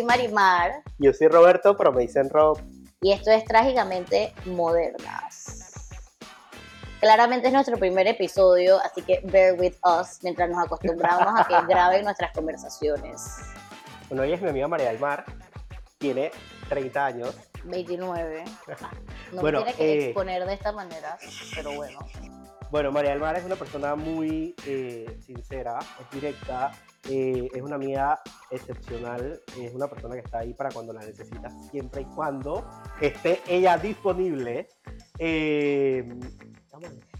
soy 0.00 0.06
Marimar. 0.06 0.82
Yo 0.98 1.12
soy 1.12 1.28
Roberto, 1.28 1.76
pero 1.76 1.92
me 1.92 2.02
dicen 2.02 2.30
Rob. 2.30 2.58
Y 3.02 3.12
esto 3.12 3.30
es 3.30 3.44
Trágicamente 3.44 4.32
Modernas. 4.46 5.90
Claramente 7.00 7.48
es 7.48 7.52
nuestro 7.52 7.78
primer 7.78 8.06
episodio, 8.06 8.78
así 8.82 9.02
que 9.02 9.20
bear 9.24 9.58
with 9.58 9.74
us 9.84 10.18
mientras 10.22 10.50
nos 10.50 10.64
acostumbramos 10.64 11.40
a 11.40 11.46
que 11.46 11.66
graben 11.68 12.04
nuestras 12.04 12.32
conversaciones. 12.32 13.38
Bueno, 14.08 14.24
ella 14.24 14.34
es 14.34 14.42
mi 14.42 14.50
amiga 14.50 14.68
María 14.68 14.88
del 14.88 14.98
Mar, 14.98 15.24
tiene 15.98 16.30
30 16.68 17.06
años. 17.06 17.36
29. 17.64 18.44
No 19.32 19.42
Bueno, 19.42 19.60
me 19.60 19.72
tiene 19.72 19.78
que 19.78 19.92
eh, 19.92 20.04
exponer 20.06 20.44
de 20.44 20.54
esta 20.54 20.72
manera, 20.72 21.16
pero 21.54 21.72
bueno. 21.72 22.00
Bueno, 22.72 22.90
María 22.90 23.10
del 23.10 23.20
Mar 23.20 23.36
es 23.36 23.44
una 23.44 23.54
persona 23.54 23.94
muy 23.94 24.56
eh, 24.66 25.20
sincera, 25.24 25.78
es 26.00 26.10
directa, 26.10 26.72
eh, 27.08 27.48
es 27.52 27.62
una 27.62 27.76
amiga 27.76 28.20
excepcional, 28.50 29.40
es 29.58 29.74
una 29.74 29.88
persona 29.88 30.14
que 30.14 30.20
está 30.20 30.40
ahí 30.40 30.54
para 30.54 30.70
cuando 30.70 30.92
la 30.92 31.00
necesitas, 31.00 31.52
siempre 31.70 32.02
y 32.02 32.04
cuando 32.04 32.68
esté 33.00 33.40
ella 33.48 33.78
disponible. 33.78 34.68
Eh, 35.18 36.08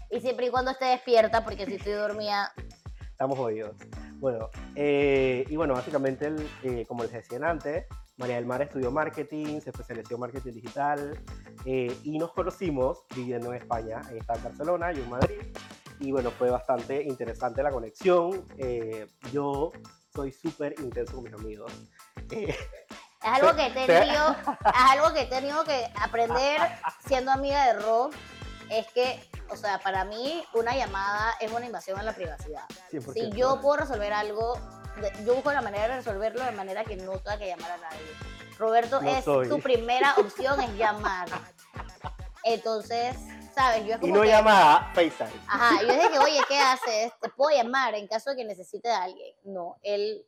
Y 0.09 0.19
siempre 0.19 0.47
y 0.47 0.49
cuando 0.49 0.71
esté 0.71 0.85
despierta, 0.85 1.43
porque 1.43 1.65
si 1.65 1.75
estoy 1.75 1.93
dormida, 1.93 2.51
estamos 3.11 3.37
jodidos. 3.37 3.75
Bueno, 4.15 4.49
eh, 4.75 5.45
y 5.49 5.55
bueno, 5.55 5.73
básicamente, 5.73 6.27
el, 6.27 6.47
eh, 6.63 6.85
como 6.85 7.03
les 7.03 7.13
decía 7.13 7.39
antes, 7.43 7.85
María 8.17 8.35
del 8.35 8.45
Mar 8.45 8.61
estudió 8.61 8.91
marketing, 8.91 9.61
se 9.61 9.69
especializó 9.71 10.15
en 10.15 10.19
marketing 10.19 10.51
digital 10.51 11.19
eh, 11.65 11.95
y 12.03 12.19
nos 12.19 12.33
conocimos 12.33 13.03
viviendo 13.15 13.53
en 13.53 13.61
España. 13.61 14.01
Ella 14.11 14.19
está 14.19 14.35
en 14.35 14.43
Barcelona, 14.43 14.91
yo 14.91 15.03
en 15.03 15.09
Madrid. 15.09 15.41
Y 16.01 16.11
bueno, 16.11 16.31
fue 16.31 16.49
bastante 16.49 17.03
interesante 17.03 17.61
la 17.61 17.71
conexión. 17.71 18.45
Eh, 18.57 19.07
yo 19.31 19.71
soy 20.13 20.31
súper 20.31 20.73
intenso 20.79 21.13
con 21.15 21.23
mis 21.25 21.33
amigos. 21.33 21.71
Eh, 22.31 22.55
Es 23.23 23.27
algo 23.27 23.55
que 23.55 23.67
he 23.67 23.71
tenido, 23.71 24.31
es 24.31 24.73
algo 24.73 25.13
que 25.13 25.21
he 25.21 25.25
tenido 25.27 25.63
que 25.63 25.91
aprender 25.95 26.59
siendo 27.05 27.31
amiga 27.31 27.67
de 27.67 27.73
Rob. 27.79 28.11
Es 28.71 28.87
que, 28.93 29.19
o 29.49 29.55
sea, 29.55 29.77
para 29.79 30.03
mí 30.05 30.43
una 30.55 30.75
llamada 30.75 31.33
es 31.39 31.51
una 31.51 31.65
invasión 31.67 31.99
a 31.99 32.03
la 32.03 32.13
privacidad. 32.13 32.63
100%. 32.91 33.13
Si 33.13 33.31
yo 33.33 33.61
puedo 33.61 33.77
resolver 33.77 34.11
algo, 34.11 34.57
yo 35.23 35.35
busco 35.35 35.51
la 35.53 35.61
manera 35.61 35.87
de 35.87 35.95
resolverlo 35.97 36.43
de 36.43 36.51
manera 36.53 36.83
que 36.83 36.95
no 36.95 37.11
tenga 37.19 37.37
que 37.37 37.47
llamar 37.47 37.71
a 37.73 37.77
nadie. 37.77 37.99
Roberto 38.57 39.01
No 39.01 39.09
es 39.09 39.23
soy. 39.23 39.47
tu 39.49 39.59
primera 39.59 40.15
opción 40.17 40.59
es 40.61 40.73
llamar. 40.75 41.27
Entonces, 42.43 43.15
sabes, 43.53 43.85
yo 43.85 43.93
es 43.93 43.97
y 43.97 44.01
como 44.01 44.15
no 44.15 44.21
que, 44.21 44.27
llama 44.29 44.75
a 44.75 44.93
FaceTime. 44.93 45.31
Ajá, 45.47 45.81
yo 45.81 45.93
dije, 45.93 46.19
oye, 46.19 46.39
¿qué 46.47 46.59
haces? 46.59 47.13
Te 47.19 47.29
puedo 47.29 47.55
llamar 47.55 47.95
en 47.95 48.07
caso 48.07 48.31
de 48.31 48.37
que 48.37 48.45
necesite 48.45 48.89
a 48.89 49.03
alguien. 49.03 49.35
No, 49.43 49.77
él, 49.83 50.25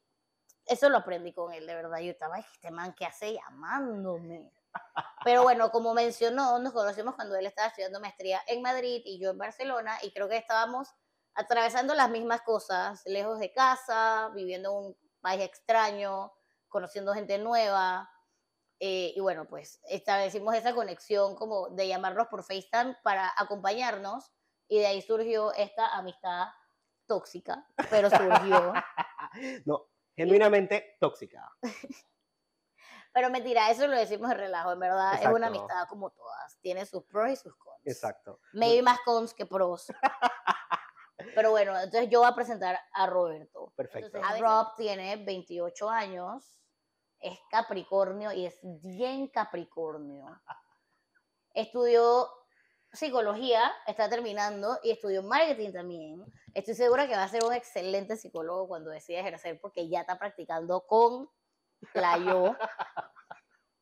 eso 0.66 0.90
lo 0.90 0.98
aprendí 0.98 1.34
con 1.34 1.52
él, 1.54 1.66
de 1.66 1.76
verdad. 1.76 2.00
Yo 2.00 2.12
estaba, 2.12 2.36
"Ay, 2.36 2.46
este 2.54 2.72
man, 2.72 2.94
¿qué 2.94 3.06
hace 3.06 3.34
llamándome? 3.34 4.52
Pero 5.24 5.44
bueno, 5.44 5.72
como 5.72 5.94
mencionó, 5.94 6.60
nos 6.60 6.74
conocimos 6.74 7.16
cuando 7.16 7.36
él 7.36 7.46
estaba 7.46 7.68
estudiando 7.70 8.00
maestría 8.00 8.42
en 8.48 8.62
Madrid 8.62 9.02
y 9.06 9.20
yo 9.20 9.30
en 9.32 9.38
Barcelona, 9.38 9.98
y 10.02 10.12
creo 10.12 10.28
que 10.28 10.38
estábamos 10.38 10.90
atravesando 11.36 11.94
las 11.96 12.10
mismas 12.10 12.42
cosas, 12.42 13.02
lejos 13.06 13.40
de 13.40 13.52
casa, 13.54 14.30
viviendo 14.36 14.70
en 14.72 14.76
un 14.88 14.98
país 15.22 15.42
extraño, 15.42 16.34
conociendo 16.68 17.14
gente 17.14 17.38
nueva. 17.38 18.10
Eh, 18.86 19.14
y 19.16 19.22
bueno, 19.22 19.46
pues 19.48 19.80
establecimos 19.88 20.54
esa 20.56 20.76
conexión 20.76 21.38
como 21.38 21.70
de 21.70 21.88
llamarnos 21.88 22.28
por 22.28 22.44
FaceTime 22.44 22.98
para 23.02 23.32
acompañarnos 23.38 24.30
y 24.68 24.80
de 24.80 24.88
ahí 24.88 25.02
surgió 25.02 25.54
esta 25.54 25.96
amistad 25.96 26.48
tóxica, 27.08 27.66
pero 27.90 28.10
surgió. 28.10 28.74
No, 29.66 29.88
genuinamente 30.18 30.98
tóxica. 31.00 31.50
pero 33.14 33.30
mentira, 33.30 33.72
eso 33.72 33.88
lo 33.88 33.96
decimos 33.96 34.30
de 34.30 34.36
relajo, 34.36 34.74
en 34.74 34.80
verdad 34.80 35.14
es 35.14 35.22
una 35.22 35.48
Exacto. 35.48 35.48
amistad 35.48 35.88
como 35.88 36.10
todas, 36.12 36.60
tiene 36.60 36.86
sus 36.86 37.06
pros 37.06 37.30
y 37.32 37.36
sus 37.38 37.56
cons. 37.56 37.80
Exacto. 37.86 38.42
Maybe 38.52 38.82
más 38.82 39.00
cons 39.06 39.34
que 39.34 39.46
pros. 39.46 39.88
Pero 41.36 41.52
bueno, 41.52 41.80
entonces 41.80 42.10
yo 42.10 42.20
voy 42.20 42.30
a 42.30 42.36
presentar 42.36 42.78
a 42.92 43.08
Roberto. 43.08 43.72
Perfecto. 43.78 44.18
Entonces, 44.18 44.42
Rob 44.42 44.76
tiene 44.76 45.16
28 45.16 45.90
años, 45.90 46.60
es 47.24 47.40
Capricornio 47.50 48.32
y 48.32 48.46
es 48.46 48.60
bien 48.62 49.28
Capricornio. 49.28 50.26
Estudió 51.54 52.30
psicología, 52.92 53.72
está 53.88 54.10
terminando, 54.10 54.78
y 54.84 54.92
estudió 54.92 55.24
marketing 55.24 55.72
también. 55.72 56.26
Estoy 56.54 56.76
segura 56.76 57.08
que 57.08 57.16
va 57.16 57.24
a 57.24 57.28
ser 57.28 57.44
un 57.44 57.54
excelente 57.54 58.18
psicólogo 58.18 58.68
cuando 58.68 58.92
decida 58.92 59.20
ejercer 59.20 59.60
porque 59.60 59.90
ya 59.90 60.02
está 60.02 60.20
practicando 60.20 60.86
con 60.86 61.30
la 61.94 62.18
yo. 62.18 62.56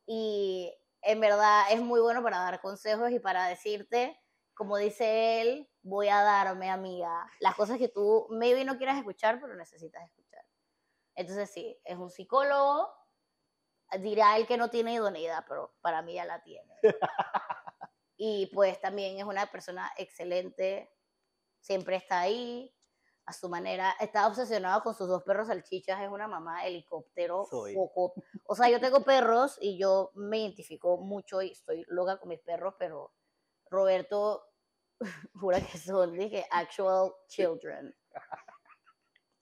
Y 0.06 0.74
en 1.01 1.19
verdad 1.19 1.63
es 1.72 1.81
muy 1.81 2.00
bueno 2.00 2.22
para 2.24 2.40
dar 2.40 2.62
consejos 2.62 3.12
y 3.12 3.19
para 3.19 3.47
decirte, 3.47 4.19
como 4.53 4.78
dice 4.78 5.41
él, 5.41 5.69
voy 5.81 6.09
a 6.09 6.22
darme, 6.22 6.69
amiga, 6.69 7.30
las 7.40 7.56
cosas 7.56 7.78
que 7.78 7.88
tú 7.88 8.28
maybe 8.30 8.63
no 8.66 8.78
quieras 8.78 8.97
escuchar, 8.97 9.40
pero 9.41 9.56
necesitas 9.56 10.03
escuchar. 10.03 10.46
Entonces 11.16 11.51
sí, 11.51 11.80
es 11.84 11.97
un 11.97 12.09
psicólogo, 12.09 12.90
dirá 14.00 14.38
él 14.38 14.47
que 14.47 14.57
no 14.57 14.69
tiene 14.69 14.94
idoneidad, 14.94 15.46
pero 15.47 15.74
para 15.81 16.02
mí 16.02 16.13
ya 16.13 16.25
la 16.25 16.41
tiene. 16.44 16.75
Y 18.24 18.52
pues 18.53 18.79
también 18.79 19.18
es 19.18 19.24
una 19.24 19.47
persona 19.47 19.91
excelente, 19.97 20.94
siempre 21.59 21.96
está 21.96 22.19
ahí, 22.19 22.72
a 23.25 23.34
su 23.34 23.50
manera, 23.50 23.96
está 24.00 24.28
obsesionado 24.28 24.84
con 24.84 24.94
sus 24.94 25.07
dos 25.07 25.24
perros 25.24 25.47
salchichas, 25.47 26.00
es 26.00 26.07
una 26.07 26.28
mamá 26.28 26.68
helicóptero, 26.68 27.47
Soy. 27.50 27.75
O 28.46 28.56
sea, 28.56 28.69
yo 28.69 28.80
tengo 28.80 29.03
perros 29.03 29.57
y 29.59 29.75
yo 29.80 30.12
me 30.13 30.38
identifico 30.38 30.97
mucho 30.97 31.41
y 31.41 31.50
estoy 31.51 31.84
loca 31.88 32.19
con 32.19 32.30
mis 32.30 32.41
perros, 32.41 32.75
pero 32.78 33.12
Roberto 33.72 34.46
jura 35.34 35.59
que 35.59 35.80
son, 35.80 36.13
dije, 36.13 36.46
actual 36.51 37.13
children. 37.28 37.96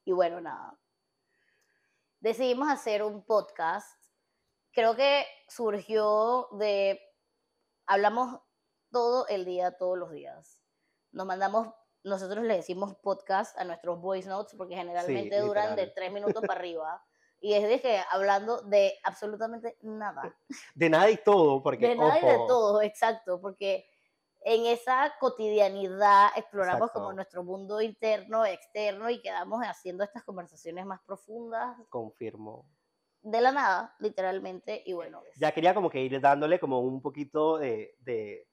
Y 0.06 0.12
bueno, 0.12 0.42
nada. 0.42 0.80
Decidimos 2.20 2.68
hacer 2.70 3.04
un 3.04 3.24
podcast. 3.24 3.99
Creo 4.72 4.96
que 4.96 5.25
surgió 5.47 6.47
de. 6.53 7.02
Hablamos 7.85 8.40
todo 8.91 9.28
el 9.28 9.46
día, 9.46 9.78
todos 9.78 9.97
los 9.97 10.12
días. 10.12 10.62
Nos 11.12 11.25
mandamos. 11.25 11.74
Nosotros 12.03 12.46
le 12.46 12.56
decimos 12.56 12.96
podcast 12.96 13.58
a 13.59 13.66
nuestros 13.66 14.00
voice 14.00 14.29
notes 14.29 14.56
porque 14.58 14.75
generalmente 14.75 15.40
duran 15.41 15.75
de 15.75 15.88
tres 15.88 16.12
minutos 16.13 16.41
para 16.47 16.59
arriba. 16.59 17.03
Y 17.41 17.53
es 17.53 17.68
de 17.68 17.81
que 17.81 18.02
hablando 18.12 18.62
de 18.62 18.94
absolutamente 19.03 19.78
nada. 19.81 20.35
De 20.75 20.90
nada 20.90 21.09
y 21.09 21.18
todo, 21.18 21.62
porque 21.62 21.88
De 21.88 21.96
nada 21.96 22.19
y 22.19 22.25
de 22.25 22.38
todo, 22.47 22.81
exacto, 22.81 23.40
porque 23.41 23.90
en 24.41 24.66
esa 24.66 25.13
cotidianidad 25.19 26.29
exploramos 26.35 26.88
Exacto. 26.88 27.00
como 27.00 27.13
nuestro 27.13 27.44
mundo 27.44 27.81
interno, 27.81 28.46
externo 28.46 29.09
y 29.09 29.22
quedamos 29.22 29.62
haciendo 29.63 30.03
estas 30.03 30.24
conversaciones 30.24 30.85
más 30.85 31.02
profundas 31.02 31.78
confirmo. 31.90 32.66
De 33.22 33.41
la 33.41 33.52
nada, 33.52 33.96
literalmente, 34.00 34.81
y 34.85 34.94
bueno, 34.94 35.24
Ya 35.35 35.52
quería 35.53 35.74
como 35.74 35.90
que 35.90 36.02
ir 36.02 36.19
dándole 36.19 36.59
como 36.59 36.80
un 36.81 37.02
poquito 37.02 37.57
de, 37.57 37.96
de, 38.00 38.47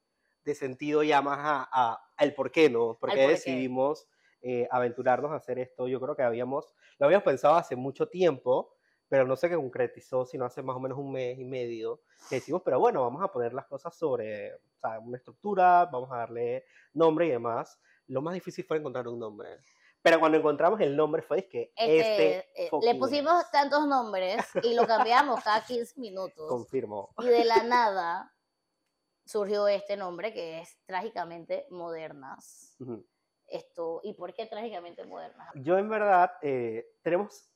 de 0.45 0.55
sentido 0.55 1.03
ya 1.03 1.21
más 1.23 1.39
a, 1.41 1.69
a- 1.73 2.01
al 2.17 2.35
por 2.35 2.51
qué, 2.53 2.71
¿no? 2.71 2.99
Por 2.99 3.11
Al 3.11 3.19
qué 3.19 3.21
por 3.21 3.41
qué. 3.43 3.69
decidimos 3.69 4.09
eh, 4.43 4.69
aventurarnos 4.71 5.33
a 5.33 5.37
hacer 5.37 5.59
esto. 5.59 5.89
Yo 5.89 6.01
creo 6.01 6.15
que 6.17 6.23
habíamos, 6.23 6.75
lo 6.99 7.07
habíamos 7.07 7.25
pensado 7.25 7.57
hace 7.57 7.75
mucho 7.77 8.09
tiempo, 8.09 8.75
pero 9.09 9.27
no 9.27 9.37
se 9.37 9.51
concretizó, 9.55 10.25
sino 10.27 10.45
hace 10.45 10.63
más 10.63 10.77
o 10.77 10.81
menos 10.81 10.99
un 10.99 11.13
mes 11.13 11.39
y 11.39 11.45
medio, 11.45 12.03
que 12.29 12.37
decimos, 12.37 12.63
pero 12.65 12.79
bueno, 12.81 13.03
vamos 13.03 13.23
a 13.23 13.29
poner 13.33 13.53
las 13.55 13.67
cosas 13.67 13.97
sobre 13.97 14.55
o 14.55 14.59
sea, 14.81 14.99
una 15.01 15.17
estructura, 15.17 15.87
vamos 15.87 16.11
a 16.13 16.17
darle 16.19 16.65
nombre 16.93 17.27
y 17.27 17.31
demás. 17.31 17.81
Lo 18.09 18.23
más 18.23 18.35
difícil 18.35 18.65
fue 18.65 18.79
encontrar 18.79 19.09
un 19.09 19.19
nombre. 19.19 19.49
Pero 20.07 20.21
cuando 20.21 20.39
encontramos 20.39 20.81
el 20.81 20.95
nombre 20.95 21.21
fue 21.21 21.49
que 21.49 21.73
este, 21.77 22.47
este, 22.55 22.79
le 22.81 22.95
pusimos 22.95 23.51
tantos 23.51 23.89
nombres 23.89 24.37
y 24.63 24.73
lo 24.75 24.87
cambiamos 24.87 25.43
cada 25.43 25.65
15 25.65 25.99
minutos 25.99 26.47
confirmo. 26.47 27.13
y 27.19 27.27
de 27.27 27.45
la 27.45 27.65
nada 27.65 28.33
surgió 29.25 29.67
este 29.67 29.97
nombre 29.97 30.33
que 30.33 30.61
es 30.61 30.79
Trágicamente 30.87 31.67
Modernas. 31.71 32.77
Ujú. 32.79 33.05
Esto, 33.49 34.01
¿y 34.05 34.15
por 34.15 34.33
qué 34.33 34.47
Trágicamente 34.47 35.05
Modernas? 35.05 35.49
Yo 35.57 35.77
en 35.77 35.89
verdad 35.89 36.31
eh, 36.41 36.87
tenemos, 37.03 37.51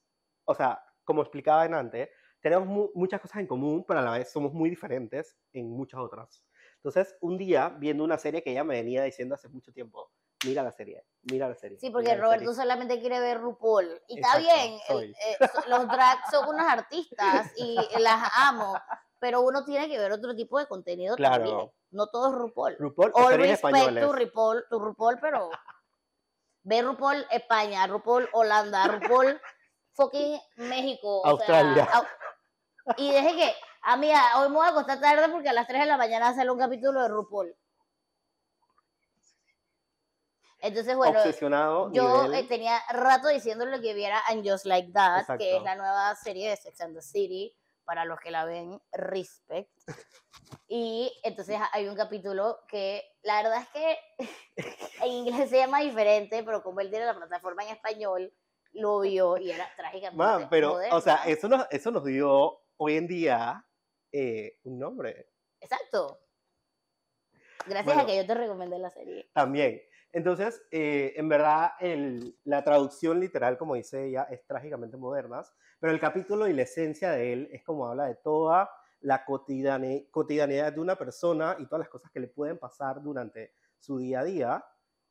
o 0.44 0.52
sea, 0.56 0.82
como 1.05 1.23
explicaba 1.23 1.64
en 1.67 1.75
antes, 1.75 2.08
tenemos 2.41 2.67
mu- 2.67 2.91
muchas 2.97 3.20
cosas 3.20 3.37
en 3.38 3.47
común, 3.47 3.85
pero 3.87 4.00
a 4.00 4.02
la 4.02 4.19
vez 4.19 4.29
somos 4.32 4.52
muy 4.52 4.70
diferentes 4.70 5.38
en 5.52 5.70
muchas 5.70 6.00
otras. 6.00 6.44
Entonces, 6.79 7.17
un 7.20 7.38
día, 7.38 7.69
viendo 7.69 8.02
una 8.02 8.19
serie 8.19 8.43
que 8.43 8.50
ella 8.50 8.64
me 8.64 8.75
venía 8.75 9.05
diciendo 9.05 9.37
hace 9.37 9.49
mucho 9.49 9.73
tiempo, 9.73 10.11
mira 10.46 10.62
la 10.62 10.72
serie, 10.72 11.04
mira 11.22 11.48
la 11.48 11.54
serie. 11.54 11.78
Sí, 11.81 11.90
porque 11.90 12.14
Roberto 12.16 12.44
serie". 12.46 12.54
solamente 12.54 13.00
quiere 13.00 13.20
ver 13.20 13.40
RuPaul. 13.40 14.00
Y 14.08 14.20
está 14.20 14.38
bien, 14.38 14.78
el- 14.88 15.10
eh, 15.14 15.38
so- 15.52 15.69
los 15.69 15.87
drags 15.88 16.31
son 16.31 16.48
unos 16.48 16.66
artistas 16.66 17.52
y 17.56 17.76
las 17.98 18.31
amo, 18.37 18.78
pero 19.19 19.42
uno 19.42 19.64
tiene 19.64 19.88
que 19.88 19.98
ver 19.98 20.12
otro 20.12 20.34
tipo 20.34 20.58
de 20.58 20.66
contenido 20.66 21.16
Claro. 21.16 21.44
también. 21.44 21.70
No 21.92 22.06
todo 22.08 22.28
es 22.28 22.34
RuPaul. 22.34 22.76
RuPaul 22.78 23.12
All 23.14 23.34
respect 23.37 23.76
to 24.00 24.12
RuPaul, 24.12 24.64
to 24.70 24.78
RuPaul, 24.78 25.19
pero 25.20 25.50
ve 26.62 26.82
RuPaul 26.82 27.26
España, 27.31 27.87
RuPaul 27.87 28.28
Holanda, 28.32 28.87
RuPaul 28.87 29.40
fucking 29.94 30.40
México. 30.56 31.20
o 31.20 31.22
sea, 31.25 31.31
Australia. 31.32 31.88
au- 31.92 32.06
Y 32.96 33.10
dije 33.12 33.37
que, 33.37 33.54
amiga, 33.82 34.20
hoy 34.38 34.48
me 34.48 34.54
voy 34.56 34.66
a 34.66 34.70
acostar 34.70 35.00
tarde 35.00 35.28
porque 35.31 35.48
a 35.48 35.52
las 35.52 35.66
3 35.66 35.81
de 35.81 35.87
la 35.87 35.96
mañana 35.96 36.34
sale 36.34 36.50
un 36.50 36.58
capítulo 36.58 37.02
de 37.02 37.08
RuPaul. 37.08 37.54
Entonces, 40.62 40.97
bueno, 40.97 41.19
Obsesionado. 41.19 41.91
yo 41.93 42.25
nivel- 42.25 42.35
eh, 42.45 42.47
tenía 42.49 42.79
rato 42.91 43.29
diciéndole 43.29 43.81
que 43.81 43.95
viera 43.95 44.21
And 44.29 44.47
Just 44.49 44.67
Like 44.67 44.93
That, 44.93 45.21
Exacto. 45.21 45.39
que 45.45 45.57
es 45.57 45.62
la 45.62 45.75
nueva 45.77 46.15
serie 46.17 46.51
de 46.51 46.57
Sex 46.57 46.81
and 46.81 46.95
the 46.95 47.03
City, 47.03 47.57
para 47.85 48.05
los 48.05 48.21
que 48.21 48.31
la 48.31 48.45
ven, 48.45 48.81
respect. 48.93 49.71
Y 50.73 51.12
entonces 51.25 51.59
hay 51.73 51.89
un 51.89 51.97
capítulo 51.97 52.61
que 52.69 53.05
la 53.23 53.43
verdad 53.43 53.62
es 53.62 53.69
que 53.69 53.99
en 55.05 55.09
inglés 55.12 55.51
se 55.51 55.57
llama 55.59 55.81
diferente, 55.81 56.43
pero 56.45 56.62
como 56.62 56.81
él 56.81 56.91
tiene 56.91 57.07
la 57.07 57.15
plataforma 57.17 57.62
en 57.65 57.71
español, 57.71 58.33
lo 58.73 59.01
vio 59.01 59.37
y 59.37 59.51
era 59.51 59.69
trágicamente 59.77 60.17
Man, 60.17 60.49
pero, 60.49 60.79
o 60.93 61.01
sea, 61.01 61.23
eso 61.27 61.49
nos, 61.49 61.67
eso 61.71 61.91
nos 61.91 62.05
dio 62.05 62.61
hoy 62.77 62.97
en 62.97 63.07
día 63.09 63.67
eh, 64.12 64.59
un 64.65 64.79
nombre 64.79 65.29
Exacto. 65.61 66.21
Gracias 67.67 67.85
Bueno. 67.85 68.03
a 68.03 68.07
que 68.07 68.17
yo 68.17 68.27
te 68.27 68.35
recomendé 68.35 68.79
la 68.79 68.91
serie. 68.91 69.29
también. 69.35 69.83
Entonces, 70.12 70.62
eh, 70.71 71.12
en 71.17 71.29
verdad, 71.29 71.71
la 72.45 72.65
traducción 72.65 73.21
literal, 73.21 73.57
como 73.57 73.77
dice 73.77 74.07
ella, 74.07 74.25
es 74.25 74.45
trágicamente 74.47 74.97
modernas, 74.97 75.55
pero 75.79 75.93
el 75.93 76.01
capítulo 76.01 76.49
y 76.49 76.53
la 76.53 76.62
esencia 76.62 77.12
de 77.12 77.33
él 77.33 77.49
es 77.53 77.62
como 77.62 77.87
habla 77.87 78.07
de 78.07 78.17
toda 78.17 78.71
la 79.01 79.25
cotidianidad 79.25 80.73
de 80.73 80.81
una 80.81 80.97
persona 80.97 81.57
y 81.59 81.67
todas 81.67 81.81
las 81.81 81.89
cosas 81.89 82.11
que 82.11 82.21
le 82.21 82.29
pueden 82.29 82.59
pasar 82.59 83.03
durante 83.03 83.55
su 83.79 83.99
día 83.99 84.21
a 84.21 84.25
día 84.25 84.65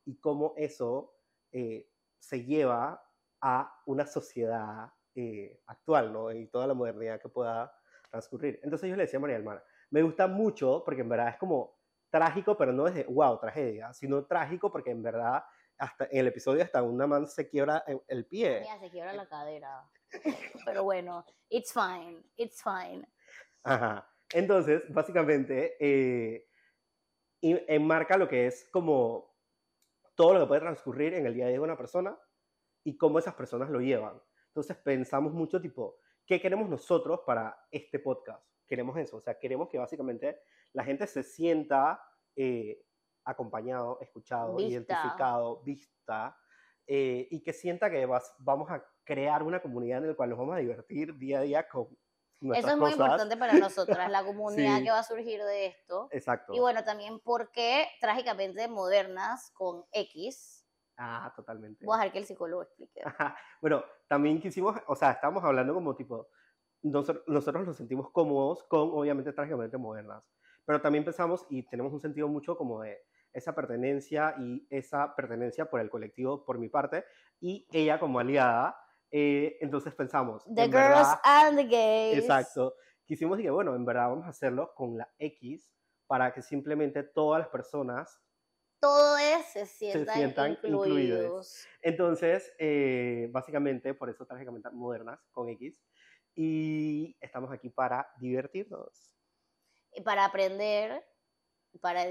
y 0.04 0.18
cómo 0.20 0.54
eso 0.56 1.14
eh, 1.50 1.90
se 2.18 2.44
lleva 2.44 3.02
a 3.40 3.82
una 3.86 4.06
sociedad 4.06 4.92
eh, 5.14 5.60
actual, 5.66 6.12
¿no? 6.12 6.30
Y 6.30 6.46
toda 6.46 6.66
la 6.66 6.74
modernidad 6.74 7.20
que 7.20 7.28
pueda 7.28 7.72
transcurrir. 8.10 8.60
Entonces 8.62 8.88
yo 8.88 8.96
le 8.96 9.04
decía 9.04 9.18
a 9.18 9.20
María 9.20 9.38
del 9.38 9.48
me 9.90 10.02
gusta 10.02 10.28
mucho 10.28 10.82
porque 10.84 11.00
en 11.00 11.08
verdad 11.08 11.30
es 11.30 11.36
como 11.36 11.79
trágico, 12.10 12.56
pero 12.56 12.72
no 12.72 12.86
es 12.86 12.94
de, 12.94 13.04
wow, 13.04 13.38
tragedia, 13.38 13.92
sino 13.92 14.24
trágico 14.24 14.70
porque 14.70 14.90
en 14.90 15.02
verdad 15.02 15.44
hasta 15.78 16.04
en 16.04 16.18
el 16.18 16.26
episodio 16.26 16.62
hasta 16.62 16.82
una 16.82 17.06
man 17.06 17.26
se 17.26 17.48
quiebra 17.48 17.84
el, 17.86 18.02
el 18.06 18.26
pie. 18.26 18.60
Mira, 18.60 18.78
se 18.78 18.90
quiebra 18.90 19.12
la 19.14 19.26
cadera. 19.26 19.88
Pero 20.66 20.84
bueno, 20.84 21.24
it's 21.48 21.72
fine, 21.72 22.22
it's 22.36 22.62
fine. 22.62 23.06
Ajá. 23.62 24.06
Entonces, 24.32 24.82
básicamente, 24.88 25.76
eh, 25.80 26.46
enmarca 27.40 28.16
lo 28.16 28.28
que 28.28 28.46
es 28.46 28.68
como 28.70 29.34
todo 30.14 30.34
lo 30.34 30.40
que 30.40 30.46
puede 30.46 30.60
transcurrir 30.60 31.14
en 31.14 31.26
el 31.26 31.34
día 31.34 31.46
a 31.46 31.48
día 31.48 31.56
de 31.56 31.64
una 31.64 31.76
persona 31.76 32.16
y 32.84 32.96
cómo 32.96 33.18
esas 33.18 33.34
personas 33.34 33.70
lo 33.70 33.80
llevan. 33.80 34.20
Entonces, 34.48 34.76
pensamos 34.76 35.32
mucho 35.32 35.60
tipo, 35.60 35.98
¿qué 36.26 36.40
queremos 36.40 36.68
nosotros 36.68 37.20
para 37.26 37.66
este 37.70 37.98
podcast? 37.98 38.44
Queremos 38.66 38.96
eso, 38.98 39.16
o 39.16 39.20
sea, 39.20 39.38
queremos 39.38 39.68
que 39.68 39.78
básicamente 39.78 40.40
la 40.72 40.84
gente 40.84 41.06
se 41.06 41.22
sienta 41.22 42.02
eh, 42.36 42.82
acompañado, 43.24 43.98
escuchado, 44.00 44.56
Vista. 44.56 44.70
identificado, 44.72 45.62
vista, 45.62 46.36
eh, 46.86 47.28
y 47.30 47.42
que 47.42 47.52
sienta 47.52 47.90
que 47.90 48.06
vas- 48.06 48.34
vamos 48.38 48.70
a 48.70 48.84
crear 49.04 49.42
una 49.42 49.60
comunidad 49.60 50.02
en 50.02 50.08
la 50.10 50.14
cual 50.16 50.30
nos 50.30 50.38
vamos 50.38 50.54
a 50.56 50.58
divertir 50.58 51.16
día 51.16 51.38
a 51.40 51.42
día 51.42 51.68
con 51.68 51.88
nuestras 52.40 52.72
Eso 52.72 52.74
es 52.74 52.80
muy 52.80 52.90
cosas. 52.92 53.06
importante 53.06 53.36
para 53.36 53.52
nosotras, 53.54 54.10
la 54.10 54.24
comunidad 54.24 54.78
Sí. 54.78 54.84
que 54.84 54.90
va 54.90 54.98
a 55.00 55.02
surgir 55.04 55.42
de 55.42 55.66
esto. 55.66 56.08
Exacto. 56.10 56.54
Y 56.54 56.60
bueno, 56.60 56.82
también 56.84 57.20
porque 57.20 57.86
trágicamente 58.00 58.66
modernas 58.68 59.50
con 59.54 59.84
X. 59.92 60.66
Ah, 60.96 61.32
totalmente. 61.36 61.84
Voy 61.84 61.94
a 61.94 61.98
dejar 61.98 62.12
que 62.12 62.18
el 62.18 62.26
psicólogo 62.26 62.62
explique. 62.62 63.00
Ajá. 63.04 63.36
Bueno, 63.60 63.84
también 64.08 64.40
quisimos, 64.40 64.76
o 64.86 64.94
sea, 64.96 65.12
estábamos 65.12 65.44
hablando 65.44 65.74
como 65.74 65.94
tipo, 65.96 66.28
nosotros, 66.82 67.24
nosotros 67.26 67.66
nos 67.66 67.76
sentimos 67.76 68.10
cómodos 68.10 68.64
con, 68.64 68.90
obviamente, 68.92 69.32
trágicamente 69.32 69.76
modernas, 69.76 70.24
pero 70.64 70.80
también 70.80 71.04
pensamos 71.04 71.46
y 71.50 71.62
tenemos 71.68 71.92
un 71.92 72.00
sentido 72.00 72.28
mucho 72.28 72.56
como 72.56 72.82
de 72.82 72.98
esa 73.32 73.54
pertenencia 73.54 74.34
y 74.38 74.66
esa 74.70 75.14
pertenencia 75.14 75.70
por 75.70 75.80
el 75.80 75.88
colectivo, 75.90 76.44
por 76.44 76.58
mi 76.58 76.68
parte, 76.68 77.04
y 77.40 77.66
ella 77.72 77.98
como 78.00 78.18
aliada. 78.18 78.76
eh, 79.12 79.56
entonces 79.60 79.92
pensamos, 79.94 80.44
The 80.44 80.64
en 80.64 80.70
girls 80.72 80.72
verdad, 80.72 81.20
and 81.24 81.56
the 81.58 81.64
gays. 81.64 82.18
exacto, 82.18 82.74
quisimos 83.04 83.38
que, 83.38 83.50
bueno, 83.50 83.74
en 83.74 83.84
verdad 83.84 84.08
vamos 84.08 84.26
a 84.26 84.30
hacerlo 84.30 84.72
con 84.74 84.96
la 84.96 85.08
X 85.18 85.68
para 86.06 86.32
que 86.32 86.42
simplemente 86.42 87.02
todas 87.04 87.40
las 87.40 87.48
personas 87.48 88.20
Todos 88.80 89.20
se 89.52 89.66
sientan, 89.66 90.14
sientan 90.16 90.50
incluidos. 90.52 90.86
incluidos. 90.86 91.66
Entonces, 91.82 92.52
eh, 92.58 93.28
básicamente, 93.30 93.94
por 93.94 94.10
eso 94.10 94.26
trágicamente 94.26 94.70
modernas 94.70 95.20
con 95.32 95.48
X. 95.50 95.80
Y 96.34 97.16
estamos 97.20 97.50
aquí 97.52 97.68
para 97.68 98.08
divertirnos. 98.18 99.12
Para 100.04 100.24
aprender, 100.24 101.04
para 101.80 102.04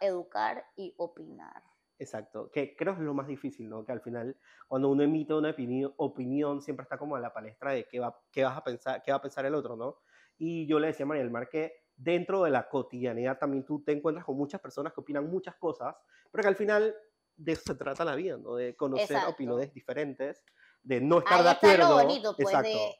educar 0.00 0.64
y 0.76 0.94
opinar. 0.96 1.62
Exacto. 1.98 2.50
Que 2.50 2.76
creo 2.76 2.94
que 2.94 3.00
es 3.00 3.06
lo 3.06 3.14
más 3.14 3.26
difícil, 3.26 3.68
¿no? 3.68 3.84
Que 3.84 3.92
al 3.92 4.00
final, 4.00 4.36
cuando 4.68 4.88
uno 4.90 5.02
emite 5.02 5.34
una 5.34 5.50
opinión, 5.50 5.94
opinión 5.96 6.60
siempre 6.60 6.82
está 6.82 6.98
como 6.98 7.16
a 7.16 7.20
la 7.20 7.32
palestra 7.32 7.72
de 7.72 7.86
qué, 7.86 8.00
va, 8.00 8.18
qué 8.30 8.44
vas 8.44 8.56
a 8.56 8.64
pensar, 8.64 9.02
qué 9.02 9.10
va 9.10 9.18
a 9.18 9.22
pensar 9.22 9.46
el 9.46 9.54
otro, 9.54 9.76
¿no? 9.76 9.98
Y 10.36 10.66
yo 10.66 10.78
le 10.78 10.88
decía 10.88 11.04
a 11.04 11.06
María 11.06 11.22
del 11.22 11.32
Mar 11.32 11.48
que 11.48 11.86
dentro 11.94 12.42
de 12.42 12.50
la 12.50 12.68
cotidianidad 12.68 13.38
también 13.38 13.64
tú 13.64 13.82
te 13.82 13.92
encuentras 13.92 14.26
con 14.26 14.36
muchas 14.36 14.60
personas 14.60 14.92
que 14.92 15.00
opinan 15.00 15.30
muchas 15.30 15.56
cosas, 15.56 15.96
pero 16.30 16.42
que 16.42 16.48
al 16.48 16.56
final 16.56 16.94
de 17.36 17.52
eso 17.52 17.62
se 17.66 17.74
trata 17.74 18.04
la 18.04 18.14
vida, 18.14 18.36
¿no? 18.36 18.56
De 18.56 18.76
conocer 18.76 19.16
Exacto. 19.16 19.30
opiniones 19.30 19.72
diferentes, 19.72 20.44
de 20.82 21.00
no 21.00 21.18
estar 21.18 21.38
Ahí 21.38 21.44
de 21.44 21.50
está 21.50 21.72
acuerdo. 21.72 21.88
lo 21.88 22.02
bonito, 22.02 22.36
pues, 22.36 22.48
Exacto. 22.48 22.68
de, 22.68 22.94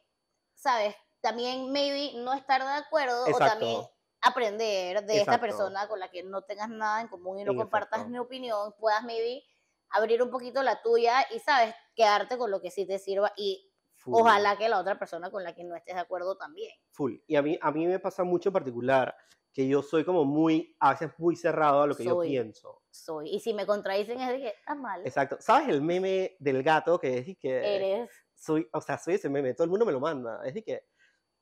¿sabes? 0.54 0.94
También 1.20 1.70
maybe 1.70 2.12
no 2.22 2.32
estar 2.32 2.62
de 2.62 2.70
acuerdo 2.70 3.24
o 3.24 3.28
Exacto. 3.28 3.60
también 3.60 3.80
aprender 4.28 5.04
de 5.04 5.18
esta 5.18 5.34
Exacto. 5.34 5.40
persona 5.40 5.88
con 5.88 6.00
la 6.00 6.10
que 6.10 6.22
no 6.22 6.42
tengas 6.42 6.68
nada 6.68 7.00
en 7.00 7.08
común 7.08 7.38
y 7.38 7.44
no 7.44 7.54
compartas 7.54 8.08
mi 8.08 8.18
opinión, 8.18 8.74
puedas 8.78 9.02
maybe 9.04 9.42
abrir 9.90 10.22
un 10.22 10.30
poquito 10.30 10.62
la 10.62 10.82
tuya 10.82 11.26
y, 11.34 11.38
¿sabes? 11.40 11.74
Quedarte 11.94 12.36
con 12.38 12.50
lo 12.50 12.60
que 12.60 12.70
sí 12.70 12.86
te 12.86 12.98
sirva 12.98 13.32
y 13.36 13.72
Full. 13.96 14.14
ojalá 14.14 14.56
que 14.56 14.68
la 14.68 14.80
otra 14.80 14.98
persona 14.98 15.30
con 15.30 15.44
la 15.44 15.54
que 15.54 15.64
no 15.64 15.76
estés 15.76 15.94
de 15.94 16.00
acuerdo 16.00 16.36
también. 16.36 16.72
Full. 16.92 17.16
Y 17.26 17.36
a 17.36 17.42
mí, 17.42 17.58
a 17.60 17.70
mí 17.70 17.86
me 17.86 17.98
pasa 17.98 18.24
mucho 18.24 18.48
en 18.48 18.54
particular 18.54 19.16
que 19.52 19.66
yo 19.66 19.82
soy 19.82 20.04
como 20.04 20.26
muy, 20.26 20.76
a 20.80 20.90
veces 20.90 21.12
muy 21.16 21.34
cerrado 21.34 21.80
a 21.80 21.86
lo 21.86 21.96
que 21.96 22.04
yo 22.04 22.20
pienso. 22.20 22.82
Soy. 22.90 23.30
Y 23.30 23.40
si 23.40 23.54
me 23.54 23.64
contradicen 23.64 24.20
es 24.20 24.28
de 24.28 24.38
que 24.38 24.48
está 24.48 24.74
mal. 24.74 25.00
Exacto. 25.06 25.38
¿Sabes 25.40 25.68
el 25.68 25.80
meme 25.80 26.36
del 26.38 26.62
gato 26.62 26.98
que 26.98 27.16
es 27.18 27.28
y 27.28 27.36
que 27.36 27.76
Eres. 27.76 28.10
soy, 28.34 28.68
o 28.70 28.82
sea, 28.82 28.98
soy 28.98 29.14
ese 29.14 29.30
meme, 29.30 29.54
todo 29.54 29.64
el 29.64 29.70
mundo 29.70 29.86
me 29.86 29.92
lo 29.92 30.00
manda. 30.00 30.42
Es 30.44 30.52
de 30.52 30.62
que 30.62 30.84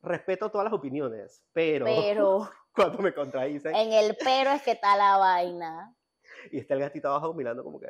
respeto 0.01 0.49
todas 0.49 0.65
las 0.65 0.73
opiniones, 0.73 1.43
pero, 1.53 1.87
Pero 1.87 2.49
cuando 2.75 2.99
me 2.99 3.13
contradicen 3.15 3.75
en 3.75 3.93
el 3.93 4.17
pero 4.23 4.51
es 4.51 4.63
que 4.63 4.73
está 4.73 4.97
la 4.97 5.17
vaina. 5.17 5.95
y 6.51 6.59
está 6.59 6.75
el 6.75 6.81
gatito 6.81 7.09
abajo 7.09 7.33
mirando 7.35 7.63
como 7.65 7.79
que, 7.81 7.87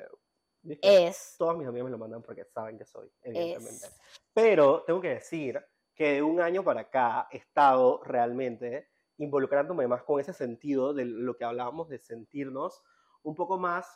es 0.68 0.78
que 0.80 1.06
Es. 1.08 1.34
todas 1.38 1.56
mis 1.56 1.66
amigas 1.66 1.84
me 1.86 1.90
lo 1.90 1.98
mandan 1.98 2.22
porque 2.22 2.44
saben 2.44 2.78
que 2.78 2.84
soy, 2.84 3.10
evidentemente. 3.22 3.86
Es. 3.86 3.96
Pero 4.32 4.82
tengo 4.86 5.00
que 5.00 5.14
decir 5.14 5.62
que 5.94 6.14
de 6.14 6.22
un 6.22 6.40
año 6.40 6.62
para 6.64 6.82
acá 6.82 7.28
he 7.30 7.36
estado 7.38 8.02
realmente 8.04 8.88
involucrándome 9.18 9.86
más 9.86 10.02
con 10.02 10.20
ese 10.20 10.32
sentido 10.32 10.92
de 10.92 11.04
lo 11.04 11.36
que 11.36 11.44
hablábamos 11.44 11.88
de 11.88 11.98
sentirnos 12.00 12.82
un 13.22 13.34
poco 13.36 13.58
más, 13.58 13.86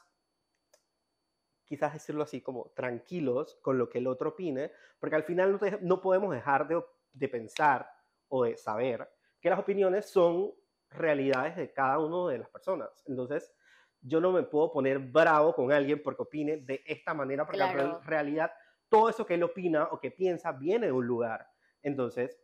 quizás 1.65 1.93
decirlo 1.93 2.23
así, 2.23 2.41
como 2.41 2.71
tranquilos 2.71 3.59
con 3.63 3.79
lo 3.79 3.89
que 3.89 3.99
el 3.99 4.07
otro 4.07 4.31
opine, 4.31 4.73
porque 4.99 5.17
al 5.17 5.25
final 5.25 5.53
no, 5.53 5.59
te- 5.59 5.79
no 5.83 6.01
podemos 6.01 6.33
dejar 6.33 6.67
de, 6.69 6.83
de 7.13 7.29
pensar 7.29 7.91
o 8.29 8.45
de 8.45 8.57
saber 8.57 9.11
que 9.41 9.51
las 9.51 9.59
opiniones 9.59 10.07
son 10.09 10.53
realidades 10.91 11.57
de 11.57 11.73
cada 11.73 11.99
una 11.99 12.33
de 12.33 12.39
las 12.39 12.49
personas. 12.49 12.89
Entonces, 13.07 13.53
yo 14.01 14.21
no 14.21 14.31
me 14.33 14.43
puedo 14.45 14.71
poner 14.73 14.99
bravo 14.99 15.55
con 15.55 15.73
alguien 15.73 16.03
porque 16.03 16.23
opine 16.23 16.59
de 16.59 16.83
esta 16.87 17.15
manera, 17.15 17.45
porque 17.45 17.61
en 17.61 17.71
Claro. 17.73 17.79
real- 17.79 18.05
realidad 18.05 18.53
todo 18.89 19.09
eso 19.09 19.27
que 19.27 19.35
él 19.35 19.43
opina 19.43 19.85
o 19.91 19.99
que 20.01 20.11
piensa 20.11 20.53
viene 20.53 20.87
de 20.87 20.93
un 20.93 21.07
lugar. 21.07 21.47
Entonces, 21.83 22.41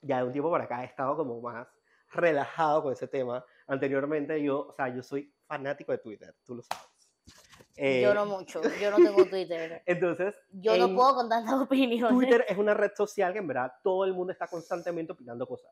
ya 0.00 0.18
de 0.18 0.24
un 0.24 0.32
tiempo 0.32 0.50
para 0.50 0.64
acá 0.64 0.82
he 0.82 0.86
estado 0.86 1.16
como 1.16 1.40
más 1.40 1.68
relajado 2.12 2.82
con 2.84 2.92
ese 2.92 3.06
tema. 3.08 3.44
Anteriormente 3.66 4.42
yo, 4.42 4.68
o 4.68 4.72
sea, 4.72 4.88
yo 4.88 5.02
soy 5.02 5.32
fanático 5.46 5.92
de 5.92 5.98
Twitter, 5.98 6.34
tú 6.44 6.54
lo 6.56 6.62
sabes. 6.62 6.84
Eh, 7.76 8.00
Yo 8.02 8.12
no 8.14 8.26
mucho. 8.26 8.60
Yo 8.80 8.90
no 8.90 8.96
tengo 8.96 9.24
Twitter. 9.26 9.82
Entonces, 9.86 10.34
Yo 10.50 10.76
no 10.76 10.86
en 10.86 10.96
puedo 10.96 11.14
con 11.14 11.28
tantas 11.28 11.54
opiniones. 11.54 12.10
Twitter 12.16 12.44
es 12.48 12.56
una 12.58 12.74
red 12.74 12.92
social 12.96 13.32
que 13.32 13.38
en 13.38 13.46
verdad 13.46 13.72
todo 13.84 14.04
el 14.04 14.14
mundo 14.14 14.32
está 14.32 14.48
constantemente 14.48 15.12
opinando 15.12 15.46
cosas. 15.46 15.70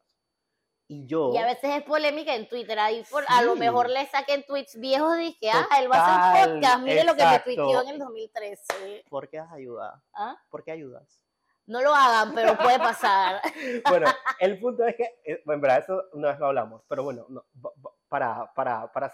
Y 0.89 1.07
yo... 1.07 1.33
Y 1.35 1.39
a 1.39 1.47
veces 1.47 1.71
es 1.77 1.83
polémica 1.83 2.35
en 2.35 2.49
Twitter. 2.49 2.79
Ahí 2.79 3.03
por- 3.11 3.25
a 3.29 3.43
lo 3.43 3.55
Sí. 3.55 3.59
mejor 3.61 3.91
le 3.91 4.07
saquen 4.07 4.45
tweets 4.45 4.79
viejos 4.79 5.19
y 5.21 5.37
que, 5.39 5.51
ah, 5.51 5.67
él 5.81 5.91
va 5.91 5.97
a 5.97 6.33
hacer 6.33 6.49
un 6.49 6.55
podcast. 6.61 6.83
Mire 6.85 7.05
lo 7.05 7.15
que 7.17 7.23
me 7.25 7.29
exacto. 7.29 7.45
tuiteó 7.55 7.83
en 7.83 7.89
el 7.89 7.99
2013. 7.99 9.05
¿Por 9.09 9.29
qué 9.29 9.41
ayudas? 9.41 10.01
¿Ah? 10.15 10.37
¿Por 10.49 10.63
qué 10.63 10.71
ayudas? 10.73 11.23
No 11.67 11.83
lo 11.83 11.93
hagan, 11.93 12.33
pero 12.33 12.57
puede 12.57 12.79
pasar. 12.79 13.41
bueno, 13.91 14.07
el 14.39 14.61
punto 14.61 14.85
es 14.87 14.95
que, 14.95 15.21
eh, 15.25 15.43
en 15.45 15.61
verdad, 15.61 15.79
eso 15.79 16.05
una 16.13 16.29
vez 16.29 16.39
lo 16.39 16.47
hablamos, 16.47 16.83
pero 16.89 17.03
bueno, 17.03 17.27
no, 17.29 17.45
para, 18.09 18.53
para, 18.55 18.93
para, 18.93 19.11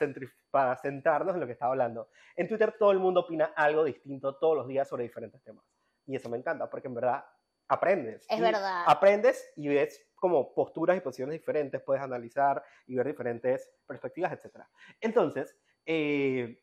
para 0.51 0.77
centrarnos 0.77 1.35
en 1.35 1.41
lo 1.41 1.47
que 1.47 1.53
estaba 1.53 1.73
hablando. 1.73 2.11
En 2.37 2.49
Twitter 2.49 2.75
todo 2.79 2.91
el 2.91 2.99
mundo 2.99 3.21
opina 3.21 3.55
algo 3.57 3.85
distinto 3.85 4.35
todos 4.37 4.55
los 4.55 4.69
días 4.69 4.87
sobre 4.87 5.05
diferentes 5.05 5.43
temas. 5.43 5.65
Y 6.05 6.15
eso 6.17 6.29
me 6.29 6.37
encanta, 6.37 6.69
porque 6.69 6.89
en 6.89 6.95
verdad 6.95 7.25
aprendes. 7.69 8.27
Es 8.29 8.39
verdad. 8.39 8.85
Aprendes 8.87 9.51
y 9.57 9.69
ves 9.69 10.05
como 10.23 10.55
posturas 10.55 10.97
y 10.97 11.01
posiciones 11.01 11.33
diferentes, 11.33 11.83
puedes 11.83 12.01
analizar 12.01 12.63
y 12.87 12.95
ver 12.95 13.09
diferentes 13.09 13.73
perspectivas, 13.85 14.31
etc. 14.33 14.61
Entonces, 15.01 15.59
eh, 15.85 16.63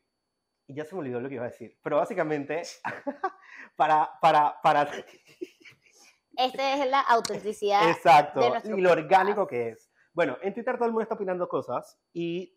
y 0.66 0.74
ya 0.74 0.86
se 0.86 0.94
me 0.94 1.02
olvidó 1.02 1.20
lo 1.20 1.28
que 1.28 1.34
iba 1.34 1.44
a 1.44 1.48
decir, 1.50 1.78
pero 1.82 1.98
básicamente, 1.98 2.62
para, 3.76 4.08
para, 4.22 4.58
para, 4.62 4.90
Esta 6.38 6.74
es 6.74 6.88
la 6.88 7.00
autenticidad. 7.00 7.90
exacto, 7.90 8.40
de 8.40 8.78
y 8.78 8.80
lo 8.80 8.92
orgánico 8.92 9.46
que 9.46 9.68
es. 9.68 9.92
Bueno, 10.14 10.38
en 10.40 10.54
Twitter 10.54 10.76
todo 10.76 10.86
el 10.86 10.92
mundo 10.92 11.02
está 11.02 11.16
opinando 11.16 11.46
cosas 11.46 12.00
y 12.14 12.56